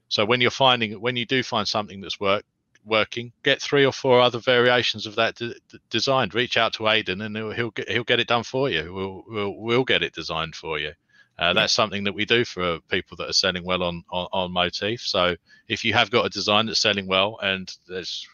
so 0.07 0.25
when 0.25 0.41
you're 0.41 0.51
finding 0.51 0.93
when 1.01 1.15
you 1.15 1.25
do 1.25 1.43
find 1.43 1.67
something 1.67 2.01
that's 2.01 2.19
work 2.19 2.43
working, 2.85 3.31
get 3.43 3.61
three 3.61 3.85
or 3.85 3.91
four 3.91 4.19
other 4.21 4.39
variations 4.39 5.05
of 5.05 5.15
that 5.15 5.35
d- 5.35 5.55
designed. 5.89 6.33
Reach 6.33 6.57
out 6.57 6.73
to 6.73 6.87
Aidan, 6.87 7.21
and 7.21 7.35
he'll, 7.35 7.51
he'll 7.51 7.71
get 7.71 7.89
he'll 7.89 8.03
get 8.03 8.19
it 8.19 8.27
done 8.27 8.43
for 8.43 8.69
you. 8.69 8.93
We'll 8.93 9.23
we'll, 9.27 9.55
we'll 9.55 9.83
get 9.83 10.03
it 10.03 10.13
designed 10.13 10.55
for 10.55 10.79
you. 10.79 10.93
Uh, 11.37 11.53
that's 11.53 11.71
something 11.71 12.03
that 12.03 12.13
we 12.13 12.25
do 12.25 12.43
for 12.43 12.79
people 12.89 13.15
that 13.15 13.29
are 13.29 13.33
selling 13.33 13.63
well 13.63 13.81
on, 13.81 14.03
on, 14.11 14.27
on 14.33 14.51
Moteefe. 14.51 14.99
So 14.99 15.37
if 15.69 15.85
you 15.85 15.93
have 15.93 16.11
got 16.11 16.25
a 16.25 16.29
design 16.29 16.65
that's 16.65 16.81
selling 16.81 17.07
well, 17.07 17.39
and 17.41 17.73
there's 17.87 18.27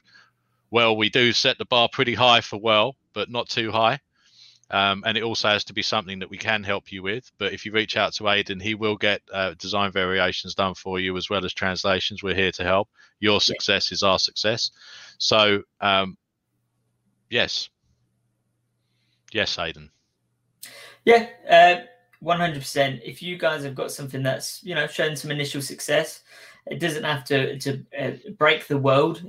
well, 0.72 0.98
we 0.98 1.10
do 1.10 1.32
set 1.32 1.60
the 1.60 1.66
bar 1.66 1.88
pretty 1.88 2.16
high 2.16 2.42
for 2.42 2.58
well, 2.58 2.96
but 3.16 3.32
not 3.32 3.50
too 3.50 3.72
high. 3.72 4.00
Um, 4.72 5.04
and 5.06 5.16
it 5.16 5.24
also 5.24 5.48
has 5.50 5.64
to 5.66 5.74
be 5.74 5.84
something 5.84 6.20
that 6.20 6.30
we 6.30 6.38
can 6.38 6.64
help 6.64 6.92
you 6.92 7.04
with. 7.04 7.32
But 7.38 7.54
if 7.54 7.66
you 7.66 7.72
reach 7.72 7.98
out 7.98 8.14
to 8.16 8.30
Aidan, 8.30 8.60
he 8.60 8.74
will 8.74 8.96
get 8.98 9.22
uh, 9.32 9.54
design 9.60 9.92
variations 9.92 10.56
done 10.56 10.74
for 10.74 11.00
you 11.00 11.16
as 11.18 11.30
well 11.30 11.46
as 11.46 11.54
translations. 11.54 12.24
We're 12.24 12.36
here 12.36 12.52
to 12.54 12.64
help. 12.64 12.90
Your 13.20 13.42
success 13.42 13.92
yeah. 13.92 13.96
is 13.96 14.04
our 14.04 14.20
success. 14.20 14.72
So, 15.18 15.62
um, 15.82 16.18
yes. 17.30 17.70
Yes, 19.32 19.58
Aidan. 19.60 19.92
Yeah, 21.06 21.28
uh, 21.48 21.86
100%. 22.24 23.02
If 23.04 23.22
you 23.22 23.38
guys 23.38 23.64
have 23.64 23.76
got 23.76 23.92
something 23.92 24.24
that's, 24.24 24.64
you 24.64 24.74
know, 24.74 24.88
shown 24.88 25.16
some 25.16 25.30
initial 25.30 25.62
success, 25.62 26.22
it 26.66 26.80
doesn't 26.80 27.04
have 27.04 27.24
to, 27.26 27.60
to 27.60 27.86
uh, 28.00 28.12
break 28.38 28.68
the 28.68 28.80
world. 28.80 29.22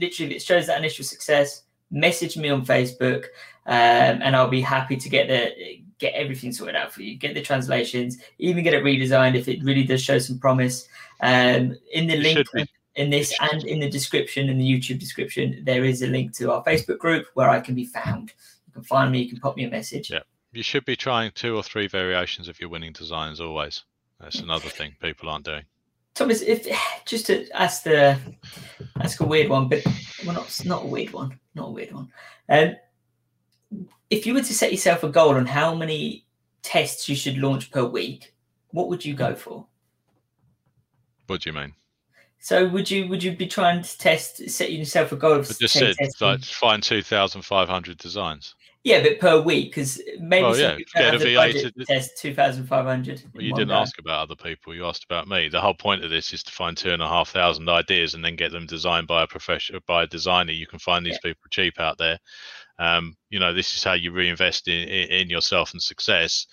Literally, 0.00 0.30
if 0.30 0.36
it 0.38 0.42
shows 0.42 0.66
that 0.66 0.78
initial 0.78 1.04
success, 1.04 1.64
message 1.90 2.36
me 2.36 2.48
on 2.50 2.64
Facebook, 2.64 3.24
um, 3.66 4.22
and 4.22 4.36
I'll 4.36 4.48
be 4.48 4.60
happy 4.60 4.96
to 4.96 5.08
get 5.08 5.28
the 5.28 5.80
get 5.98 6.14
everything 6.14 6.52
sorted 6.52 6.76
out 6.76 6.92
for 6.92 7.02
you. 7.02 7.16
Get 7.16 7.34
the 7.34 7.42
translations, 7.42 8.18
even 8.38 8.64
get 8.64 8.74
it 8.74 8.84
redesigned 8.84 9.34
if 9.34 9.48
it 9.48 9.62
really 9.62 9.84
does 9.84 10.02
show 10.02 10.18
some 10.18 10.38
promise. 10.38 10.88
Um, 11.20 11.76
in 11.92 12.06
the 12.06 12.16
link 12.16 12.46
in 12.94 13.10
this 13.10 13.32
and 13.40 13.64
in 13.64 13.80
the 13.80 13.88
description 13.88 14.48
in 14.48 14.58
the 14.58 14.64
YouTube 14.64 14.98
description, 14.98 15.62
there 15.64 15.84
is 15.84 16.02
a 16.02 16.06
link 16.06 16.36
to 16.36 16.52
our 16.52 16.64
Facebook 16.64 16.98
group 16.98 17.26
where 17.34 17.48
I 17.48 17.60
can 17.60 17.74
be 17.74 17.86
found. 17.86 18.32
You 18.66 18.72
can 18.72 18.82
find 18.82 19.12
me. 19.12 19.22
You 19.22 19.30
can 19.30 19.40
pop 19.40 19.56
me 19.56 19.64
a 19.64 19.70
message. 19.70 20.10
Yeah, 20.10 20.20
you 20.52 20.62
should 20.62 20.84
be 20.84 20.96
trying 20.96 21.30
two 21.34 21.56
or 21.56 21.62
three 21.62 21.86
variations 21.86 22.48
of 22.48 22.60
your 22.60 22.68
winning 22.68 22.92
designs 22.92 23.40
always. 23.40 23.84
That's 24.20 24.40
another 24.40 24.68
thing 24.68 24.96
people 25.00 25.28
aren't 25.28 25.44
doing. 25.44 25.64
Thomas, 26.18 26.42
if 26.42 26.66
just 27.06 27.26
to 27.26 27.48
ask 27.50 27.84
the 27.84 28.18
ask 29.00 29.20
a 29.20 29.26
weird 29.26 29.48
one, 29.48 29.68
but 29.68 29.84
well, 30.26 30.34
not 30.34 30.60
not 30.64 30.82
a 30.82 30.86
weird 30.86 31.12
one, 31.12 31.38
not 31.54 31.68
a 31.68 31.72
weird 31.72 31.92
one. 31.92 32.10
Um, 32.48 32.76
if 34.10 34.26
you 34.26 34.34
were 34.34 34.42
to 34.42 34.54
set 34.54 34.72
yourself 34.72 35.04
a 35.04 35.08
goal 35.08 35.36
on 35.36 35.46
how 35.46 35.74
many 35.74 36.24
tests 36.62 37.08
you 37.08 37.14
should 37.14 37.38
launch 37.38 37.70
per 37.70 37.84
week, 37.84 38.34
what 38.70 38.88
would 38.88 39.04
you 39.04 39.14
go 39.14 39.34
for? 39.34 39.66
What 41.26 41.42
do 41.42 41.50
you 41.50 41.54
mean? 41.54 41.74
So 42.40 42.66
would 42.68 42.90
you 42.90 43.08
would 43.08 43.22
you 43.22 43.36
be 43.36 43.46
trying 43.46 43.82
to 43.82 43.98
test 43.98 44.48
set 44.50 44.72
yourself 44.72 45.12
a 45.12 45.16
goal 45.16 45.34
of 45.34 45.50
I 45.50 45.54
just 45.60 45.74
said 45.74 45.94
like 46.20 46.44
find 46.44 46.82
two 46.82 47.02
thousand 47.02 47.42
five 47.42 47.68
hundred 47.68 47.98
designs. 47.98 48.54
Yeah, 48.88 49.02
but 49.02 49.18
per 49.20 49.38
week, 49.38 49.70
because 49.70 50.00
maybe 50.18 50.46
oh, 50.46 50.54
yeah. 50.54 50.78
Get 50.94 51.14
a 51.14 51.18
VA 51.18 51.52
to 51.52 51.84
test 51.84 52.16
two 52.16 52.34
thousand 52.34 52.66
five 52.66 52.86
hundred. 52.86 53.22
Well, 53.34 53.42
you 53.42 53.54
didn't 53.54 53.72
ask 53.72 53.98
about 53.98 54.22
other 54.22 54.34
people. 54.34 54.74
You 54.74 54.86
asked 54.86 55.04
about 55.04 55.28
me. 55.28 55.50
The 55.50 55.60
whole 55.60 55.74
point 55.74 56.02
of 56.04 56.10
this 56.10 56.32
is 56.32 56.42
to 56.44 56.52
find 56.52 56.74
two 56.74 56.92
and 56.92 57.02
a 57.02 57.08
half 57.08 57.28
thousand 57.28 57.68
ideas 57.68 58.14
and 58.14 58.24
then 58.24 58.34
get 58.34 58.50
them 58.50 58.64
designed 58.64 59.06
by 59.06 59.24
a 59.24 59.26
professional, 59.26 59.80
by 59.86 60.04
a 60.04 60.06
designer. 60.06 60.52
You 60.52 60.66
can 60.66 60.78
find 60.78 61.04
these 61.04 61.18
yeah. 61.22 61.30
people 61.30 61.42
cheap 61.50 61.78
out 61.78 61.98
there. 61.98 62.18
Um, 62.78 63.14
you 63.28 63.38
know, 63.38 63.52
this 63.52 63.76
is 63.76 63.84
how 63.84 63.92
you 63.92 64.10
reinvest 64.10 64.68
in, 64.68 64.88
in 64.88 65.28
yourself 65.28 65.72
and 65.72 65.82
success. 65.82 66.46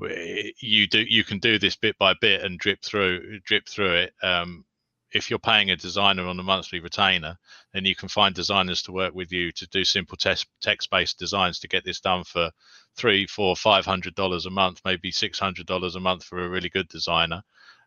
You 0.00 0.86
do, 0.86 1.04
you 1.06 1.24
can 1.24 1.40
do 1.40 1.58
this 1.58 1.76
bit 1.76 1.98
by 1.98 2.14
bit 2.22 2.40
and 2.42 2.58
drip 2.58 2.82
through, 2.82 3.40
drip 3.40 3.68
through 3.68 3.94
it. 3.94 4.14
Um, 4.22 4.64
if 5.14 5.30
you're 5.30 5.38
paying 5.38 5.70
a 5.70 5.76
designer 5.76 6.26
on 6.26 6.38
a 6.38 6.42
monthly 6.42 6.80
retainer, 6.80 7.36
then 7.72 7.84
you 7.84 7.94
can 7.94 8.08
find 8.08 8.34
designers 8.34 8.82
to 8.82 8.92
work 8.92 9.14
with 9.14 9.32
you 9.32 9.52
to 9.52 9.66
do 9.68 9.84
simple 9.84 10.16
test 10.16 10.46
text-based 10.60 11.18
designs 11.18 11.58
to 11.60 11.68
get 11.68 11.84
this 11.84 12.00
done 12.00 12.24
for 12.24 12.50
three, 12.96 13.26
four, 13.26 13.56
five 13.56 13.84
hundred 13.84 14.14
dollars 14.14 14.46
a 14.46 14.50
month, 14.50 14.80
maybe 14.84 15.10
six 15.10 15.38
hundred 15.38 15.66
dollars 15.66 15.96
a 15.96 16.00
month 16.00 16.24
for 16.24 16.44
a 16.44 16.48
really 16.48 16.68
good 16.68 16.88
designer. 16.88 17.42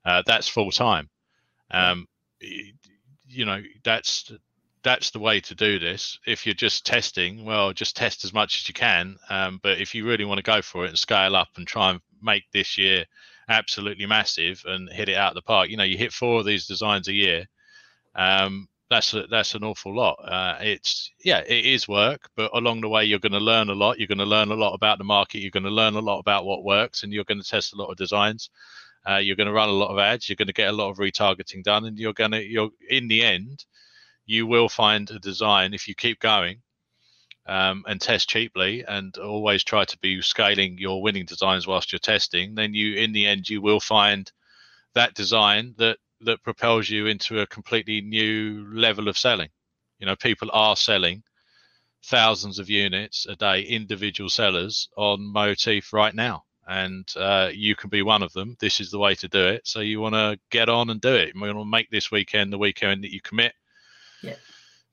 Uh, 0.05 0.21
that's 0.25 0.47
full 0.47 0.71
time. 0.71 1.09
Um, 1.71 2.07
you 3.27 3.45
know, 3.45 3.61
that's 3.83 4.31
that's 4.83 5.09
the 5.09 5.19
way 5.19 5.39
to 5.39 5.55
do 5.55 5.79
this. 5.79 6.19
If 6.27 6.45
you're 6.45 6.53
just 6.53 6.85
testing, 6.85 7.43
well, 7.43 7.73
just 7.73 7.95
test 7.95 8.23
as 8.23 8.33
much 8.33 8.57
as 8.57 8.67
you 8.67 8.73
can. 8.75 9.17
Um, 9.29 9.59
but 9.63 9.81
if 9.81 9.95
you 9.95 10.05
really 10.05 10.25
want 10.25 10.37
to 10.37 10.43
go 10.43 10.61
for 10.61 10.85
it 10.85 10.89
and 10.89 10.99
scale 10.99 11.35
up 11.35 11.49
and 11.57 11.65
try 11.65 11.89
and 11.89 12.01
make 12.21 12.43
this 12.53 12.77
year 12.77 13.05
absolutely 13.49 14.05
massive 14.05 14.63
and 14.65 14.89
hit 14.89 15.09
it 15.09 15.15
out 15.15 15.31
of 15.31 15.35
the 15.35 15.41
park. 15.41 15.69
You 15.69 15.77
know, 15.77 15.83
you 15.83 15.97
hit 15.97 16.13
four 16.13 16.39
of 16.39 16.45
these 16.45 16.67
designs 16.67 17.07
a 17.07 17.13
year. 17.13 17.45
Um, 18.15 18.67
that's 18.89 19.13
a, 19.13 19.25
that's 19.27 19.55
an 19.55 19.63
awful 19.63 19.95
lot. 19.95 20.15
Uh, 20.23 20.57
it's 20.61 21.11
yeah, 21.23 21.39
it 21.39 21.65
is 21.65 21.87
work, 21.87 22.29
but 22.35 22.51
along 22.53 22.81
the 22.81 22.89
way 22.89 23.05
you're 23.05 23.19
going 23.19 23.31
to 23.31 23.39
learn 23.39 23.69
a 23.69 23.73
lot. 23.73 23.97
You're 23.97 24.07
going 24.07 24.19
to 24.19 24.25
learn 24.25 24.51
a 24.51 24.55
lot 24.55 24.73
about 24.73 24.99
the 24.99 25.03
market. 25.03 25.39
You're 25.39 25.51
going 25.51 25.63
to 25.63 25.69
learn 25.69 25.95
a 25.95 25.99
lot 25.99 26.19
about 26.19 26.45
what 26.45 26.63
works, 26.63 27.03
and 27.03 27.11
you're 27.11 27.23
going 27.23 27.41
to 27.41 27.47
test 27.47 27.73
a 27.73 27.77
lot 27.77 27.89
of 27.89 27.97
designs. 27.97 28.49
Uh, 29.07 29.17
you're 29.17 29.35
going 29.35 29.47
to 29.47 29.53
run 29.53 29.69
a 29.69 29.73
lot 29.73 29.91
of 29.91 29.99
ads. 29.99 30.29
You're 30.29 30.35
going 30.35 30.47
to 30.47 30.53
get 30.53 30.69
a 30.69 30.73
lot 30.73 30.89
of 30.89 30.97
retargeting 30.97 31.63
done, 31.63 31.85
and 31.85 31.97
you're 31.97 32.13
going 32.13 32.31
to 32.31 32.43
you're 32.43 32.69
in 32.89 33.07
the 33.07 33.23
end, 33.23 33.65
you 34.25 34.45
will 34.45 34.69
find 34.69 35.09
a 35.09 35.19
design 35.19 35.73
if 35.73 35.87
you 35.87 35.95
keep 35.95 36.19
going 36.19 36.61
um, 37.45 37.83
and 37.87 38.01
test 38.01 38.29
cheaply 38.29 38.83
and 38.87 39.17
always 39.17 39.63
try 39.63 39.85
to 39.85 39.97
be 39.99 40.21
scaling 40.21 40.77
your 40.77 41.01
winning 41.01 41.25
designs 41.25 41.67
whilst 41.67 41.91
you're 41.91 41.99
testing, 41.99 42.55
then 42.55 42.73
you, 42.73 42.95
in 42.95 43.11
the 43.11 43.27
end, 43.27 43.49
you 43.49 43.61
will 43.61 43.79
find 43.79 44.31
that 44.93 45.13
design 45.13 45.75
that 45.77 45.97
that 46.21 46.43
propels 46.43 46.89
you 46.89 47.05
into 47.07 47.41
a 47.41 47.47
completely 47.47 48.01
new 48.01 48.65
level 48.73 49.07
of 49.07 49.17
selling. 49.17 49.49
You 49.99 50.05
know, 50.05 50.15
people 50.15 50.49
are 50.53 50.75
selling 50.75 51.23
thousands 52.03 52.57
of 52.57 52.69
units 52.69 53.25
a 53.27 53.35
day, 53.35 53.61
individual 53.61 54.29
sellers 54.29 54.89
on 54.95 55.19
Moteefe 55.19 55.93
right 55.93 56.15
now, 56.15 56.45
and 56.67 57.07
uh, 57.15 57.49
you 57.53 57.75
can 57.75 57.89
be 57.89 58.01
one 58.01 58.23
of 58.23 58.33
them. 58.33 58.55
This 58.59 58.79
is 58.79 58.91
the 58.91 58.99
way 58.99 59.15
to 59.15 59.27
do 59.27 59.45
it. 59.47 59.67
So 59.67 59.81
you 59.81 59.99
want 59.99 60.15
to 60.15 60.39
get 60.49 60.69
on 60.69 60.89
and 60.89 61.01
do 61.01 61.13
it. 61.13 61.35
We 61.35 61.41
want 61.41 61.59
to 61.59 61.65
make 61.65 61.89
this 61.89 62.11
weekend 62.11 62.51
the 62.51 62.57
weekend 62.57 63.03
that 63.03 63.13
you 63.13 63.21
commit. 63.21 63.53
Yeah. 64.21 64.35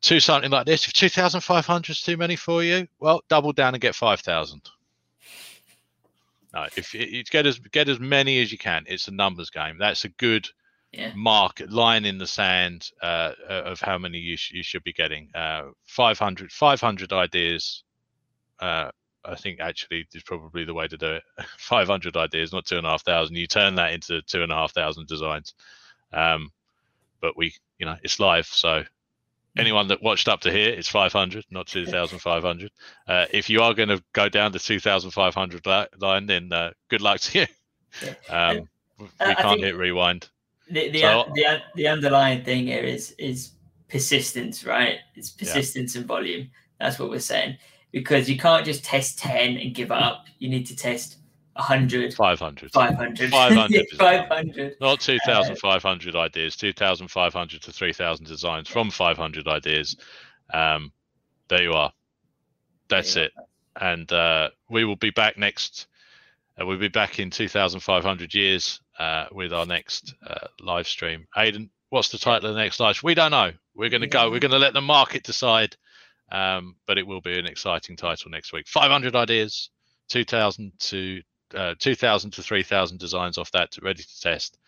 To 0.02 0.18
something 0.20 0.50
like 0.50 0.66
this. 0.66 0.86
If 0.86 0.92
2,500 0.94 1.90
is 1.90 2.00
too 2.00 2.16
many 2.16 2.34
for 2.34 2.62
you, 2.64 2.88
well, 2.98 3.22
double 3.28 3.52
down 3.52 3.74
and 3.74 3.80
get 3.80 3.94
5,000. 3.94 4.60
No, 6.54 6.66
if 6.76 6.92
you 6.92 7.22
get 7.24 7.46
as 7.46 7.58
get 7.58 7.88
as 7.88 7.98
many 8.00 8.40
as 8.42 8.52
you 8.52 8.58
can, 8.58 8.84
it's 8.88 9.08
a 9.08 9.12
numbers 9.12 9.48
game. 9.48 9.78
That's 9.78 10.04
a 10.04 10.08
good 10.10 10.48
Yeah. 10.92 11.12
mark 11.14 11.62
line 11.68 12.04
in 12.04 12.18
the 12.18 12.26
sand 12.26 12.90
uh, 13.00 13.32
of 13.48 13.80
how 13.80 13.96
many 13.96 14.18
you, 14.18 14.36
sh- 14.36 14.50
you 14.52 14.62
should 14.62 14.84
be 14.84 14.92
getting. 14.92 15.30
Uh, 15.34 15.70
500, 15.86 16.52
500 16.52 17.12
ideas. 17.12 17.84
Uh, 18.58 18.90
I 19.24 19.36
think 19.36 19.60
actually 19.60 20.06
is 20.12 20.24
probably 20.24 20.64
the 20.64 20.74
way 20.74 20.88
to 20.88 20.96
do 20.98 21.12
it. 21.14 21.22
500 21.58 22.16
ideas, 22.16 22.52
not 22.52 22.66
two 22.66 22.76
and 22.76 22.86
a 22.86 22.90
half 22.90 23.04
thousand. 23.04 23.36
You 23.36 23.46
turn 23.46 23.76
that 23.76 23.92
into 23.92 24.20
two 24.22 24.42
and 24.42 24.50
a 24.52 24.56
half 24.56 24.72
thousand 24.74 25.06
designs. 25.06 25.54
Um, 26.12 26.50
but 27.20 27.36
we, 27.36 27.54
you 27.78 27.86
know, 27.86 27.96
it's 28.02 28.18
live. 28.20 28.46
So 28.46 28.82
anyone 29.56 29.88
that 29.88 30.02
watched 30.02 30.28
up 30.28 30.40
to 30.42 30.50
here, 30.52 30.70
it's 30.70 30.88
500, 30.88 31.44
not 31.50 31.66
2,500. 31.66 32.70
Uh, 33.08 33.26
if 33.32 33.50
you 33.50 33.60
are 33.62 33.74
going 33.74 33.88
to 33.88 34.02
go 34.12 34.28
down 34.28 34.52
the 34.52 34.58
2,500 34.58 35.66
li- 35.66 35.86
line, 36.00 36.26
then 36.26 36.52
uh, 36.52 36.70
good 36.88 37.00
luck 37.00 37.20
to 37.20 37.40
you. 37.40 37.46
Um, 38.30 38.68
we 38.98 39.06
Uh, 39.20 39.24
I 39.26 39.34
can't 39.34 39.46
think- 39.54 39.64
hit 39.64 39.76
rewind. 39.76 40.28
the 40.70 40.88
the, 40.90 41.00
So- 41.00 41.30
the 41.34 41.60
the 41.74 41.88
underlying 41.88 42.44
thing 42.44 42.66
here 42.66 42.82
is 42.84 43.10
is 43.18 43.52
persistence, 43.88 44.64
right? 44.64 44.98
It's 45.14 45.30
persistence 45.30 45.96
and 45.96 46.06
volume. 46.06 46.50
That's 46.80 46.98
what 46.98 47.10
we're 47.10 47.18
saying 47.20 47.58
because 47.90 48.30
you 48.30 48.38
can't 48.38 48.64
just 48.64 48.84
test 48.84 49.18
ten 49.18 49.56
and 49.58 49.74
give 49.74 49.92
up. 49.92 50.24
You 50.38 50.48
need 50.48 50.66
to 50.68 50.76
test 50.76 51.18
100, 51.54 52.14
500. 52.14 52.72
500, 52.72 53.30
500 53.30 53.88
500. 53.98 54.76
Not 54.80 55.00
2,500 55.00 56.16
ideas, 56.16 56.56
2,500 56.56 57.62
to 57.62 57.72
3,000 57.72 58.26
designs 58.26 58.68
from 58.68 58.90
500 58.90 59.48
ideas. 59.48 59.96
Um, 60.52 60.92
there 61.48 61.62
you 61.62 61.72
are. 61.72 61.92
That's 62.88 63.16
it. 63.16 63.32
And 63.80 64.10
uh, 64.12 64.50
we 64.70 64.84
will 64.84 64.96
be 64.96 65.10
back 65.10 65.36
next. 65.36 65.86
Uh, 66.60 66.66
we'll 66.66 66.78
be 66.78 66.88
back 66.88 67.18
in 67.18 67.30
2,500 67.30 68.34
years 68.34 68.80
uh, 68.98 69.26
with 69.32 69.52
our 69.52 69.66
next 69.66 70.14
uh, 70.26 70.48
live 70.60 70.86
stream. 70.86 71.26
Aidan, 71.36 71.70
what's 71.90 72.08
the 72.08 72.18
title 72.18 72.50
of 72.50 72.54
the 72.54 72.60
next 72.60 72.80
live? 72.80 73.02
We 73.02 73.14
don't 73.14 73.30
know. 73.30 73.52
We're 73.74 73.90
going 73.90 74.02
to 74.02 74.06
go. 74.06 74.30
We're 74.30 74.40
going 74.40 74.52
to 74.52 74.58
let 74.58 74.74
the 74.74 74.80
market 74.80 75.22
decide. 75.22 75.76
Um, 76.30 76.76
but 76.86 76.96
it 76.96 77.06
will 77.06 77.20
be 77.20 77.38
an 77.38 77.46
exciting 77.46 77.94
title 77.94 78.30
next 78.30 78.54
week. 78.54 78.66
500 78.66 79.14
ideas, 79.14 79.68
2,000 80.08 80.72
to 80.78 81.20
uh, 81.54 81.74
2,000 81.78 82.30
to 82.32 82.42
3,000 82.42 82.98
designs 82.98 83.38
off 83.38 83.50
that, 83.52 83.76
ready 83.82 84.02
to 84.02 84.20
test. 84.20 84.58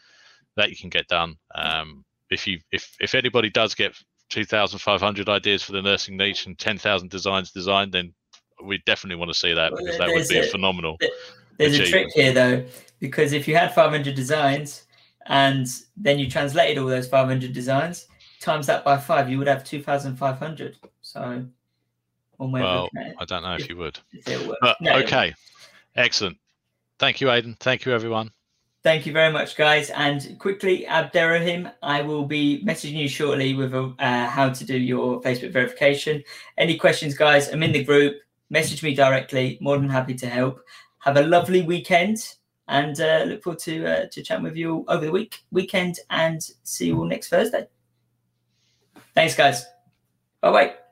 That 0.56 0.70
you 0.70 0.76
can 0.76 0.90
get 0.90 1.08
done. 1.08 1.36
Um, 1.54 2.04
if 2.30 2.46
you 2.46 2.60
if 2.70 2.94
if 3.00 3.14
anybody 3.14 3.50
does 3.50 3.74
get 3.74 3.92
2,500 4.30 5.28
ideas 5.28 5.62
for 5.62 5.72
the 5.72 5.82
nursing 5.82 6.16
niche 6.16 6.46
and 6.46 6.58
10,000 6.58 7.10
designs 7.10 7.50
designed, 7.50 7.92
then 7.92 8.14
we 8.62 8.80
definitely 8.86 9.16
want 9.16 9.30
to 9.30 9.38
see 9.38 9.52
that 9.52 9.72
because 9.76 9.98
that 9.98 10.08
would 10.08 10.28
be 10.28 10.38
a 10.38 10.44
a- 10.44 10.48
phenomenal. 10.48 10.96
There's 11.58 11.78
a 11.78 11.82
achievement. 11.82 12.12
trick 12.12 12.24
here 12.24 12.32
though, 12.32 12.64
because 13.00 13.32
if 13.32 13.46
you 13.48 13.56
had 13.56 13.74
500 13.74 14.14
designs 14.14 14.84
and 15.26 15.66
then 15.96 16.18
you 16.18 16.28
translated 16.30 16.78
all 16.78 16.88
those 16.88 17.08
500 17.08 17.52
designs, 17.52 18.06
times 18.40 18.66
that 18.66 18.84
by 18.84 18.96
five, 18.96 19.30
you 19.30 19.38
would 19.38 19.46
have 19.46 19.64
2,500. 19.64 20.76
So, 21.00 21.46
Well, 22.38 22.52
of 22.52 22.82
looking 22.84 23.00
at 23.00 23.06
it, 23.06 23.16
I 23.18 23.24
don't 23.24 23.42
know 23.42 23.54
if 23.54 23.68
you 23.68 23.76
would. 23.76 23.98
if 24.12 24.28
it 24.28 24.46
works. 24.46 24.58
But 24.60 24.80
No, 24.80 24.96
okay, 24.98 25.34
excellent. 25.96 26.36
Thank 26.98 27.20
you, 27.20 27.30
Aidan. 27.30 27.56
Thank 27.60 27.84
you, 27.84 27.92
everyone. 27.92 28.30
Thank 28.82 29.06
you 29.06 29.12
very 29.14 29.32
much, 29.32 29.56
guys. 29.56 29.88
And 29.90 30.38
quickly, 30.38 30.84
Abderrahim, 30.86 31.72
I 31.82 32.02
will 32.02 32.26
be 32.26 32.62
messaging 32.66 32.92
you 32.92 33.08
shortly 33.08 33.54
with 33.54 33.72
a, 33.72 33.94
uh, 33.98 34.26
how 34.26 34.50
to 34.50 34.64
do 34.64 34.76
your 34.76 35.22
Facebook 35.22 35.52
verification. 35.52 36.22
Any 36.58 36.76
questions, 36.76 37.14
guys? 37.16 37.48
I'm 37.48 37.62
in 37.62 37.72
the 37.72 37.82
group. 37.82 38.16
Message 38.50 38.82
me 38.82 38.94
directly. 38.94 39.56
More 39.62 39.78
than 39.78 39.88
happy 39.88 40.14
to 40.16 40.26
help. 40.26 40.60
Have 40.98 41.16
a 41.16 41.22
lovely 41.22 41.62
weekend, 41.62 42.34
and 42.68 43.00
uh, 43.00 43.24
look 43.26 43.42
forward 43.42 43.60
to 43.60 43.86
uh, 43.86 44.06
to 44.10 44.22
chatting 44.22 44.44
with 44.44 44.56
you 44.56 44.74
all 44.74 44.84
over 44.88 45.06
the 45.06 45.12
week 45.12 45.44
weekend, 45.50 45.98
and 46.10 46.42
see 46.62 46.88
you 46.88 46.98
all 46.98 47.06
next 47.06 47.28
Thursday. 47.28 47.66
Thanks, 49.14 49.34
guys. 49.34 49.64
Bye 50.42 50.52
bye. 50.52 50.83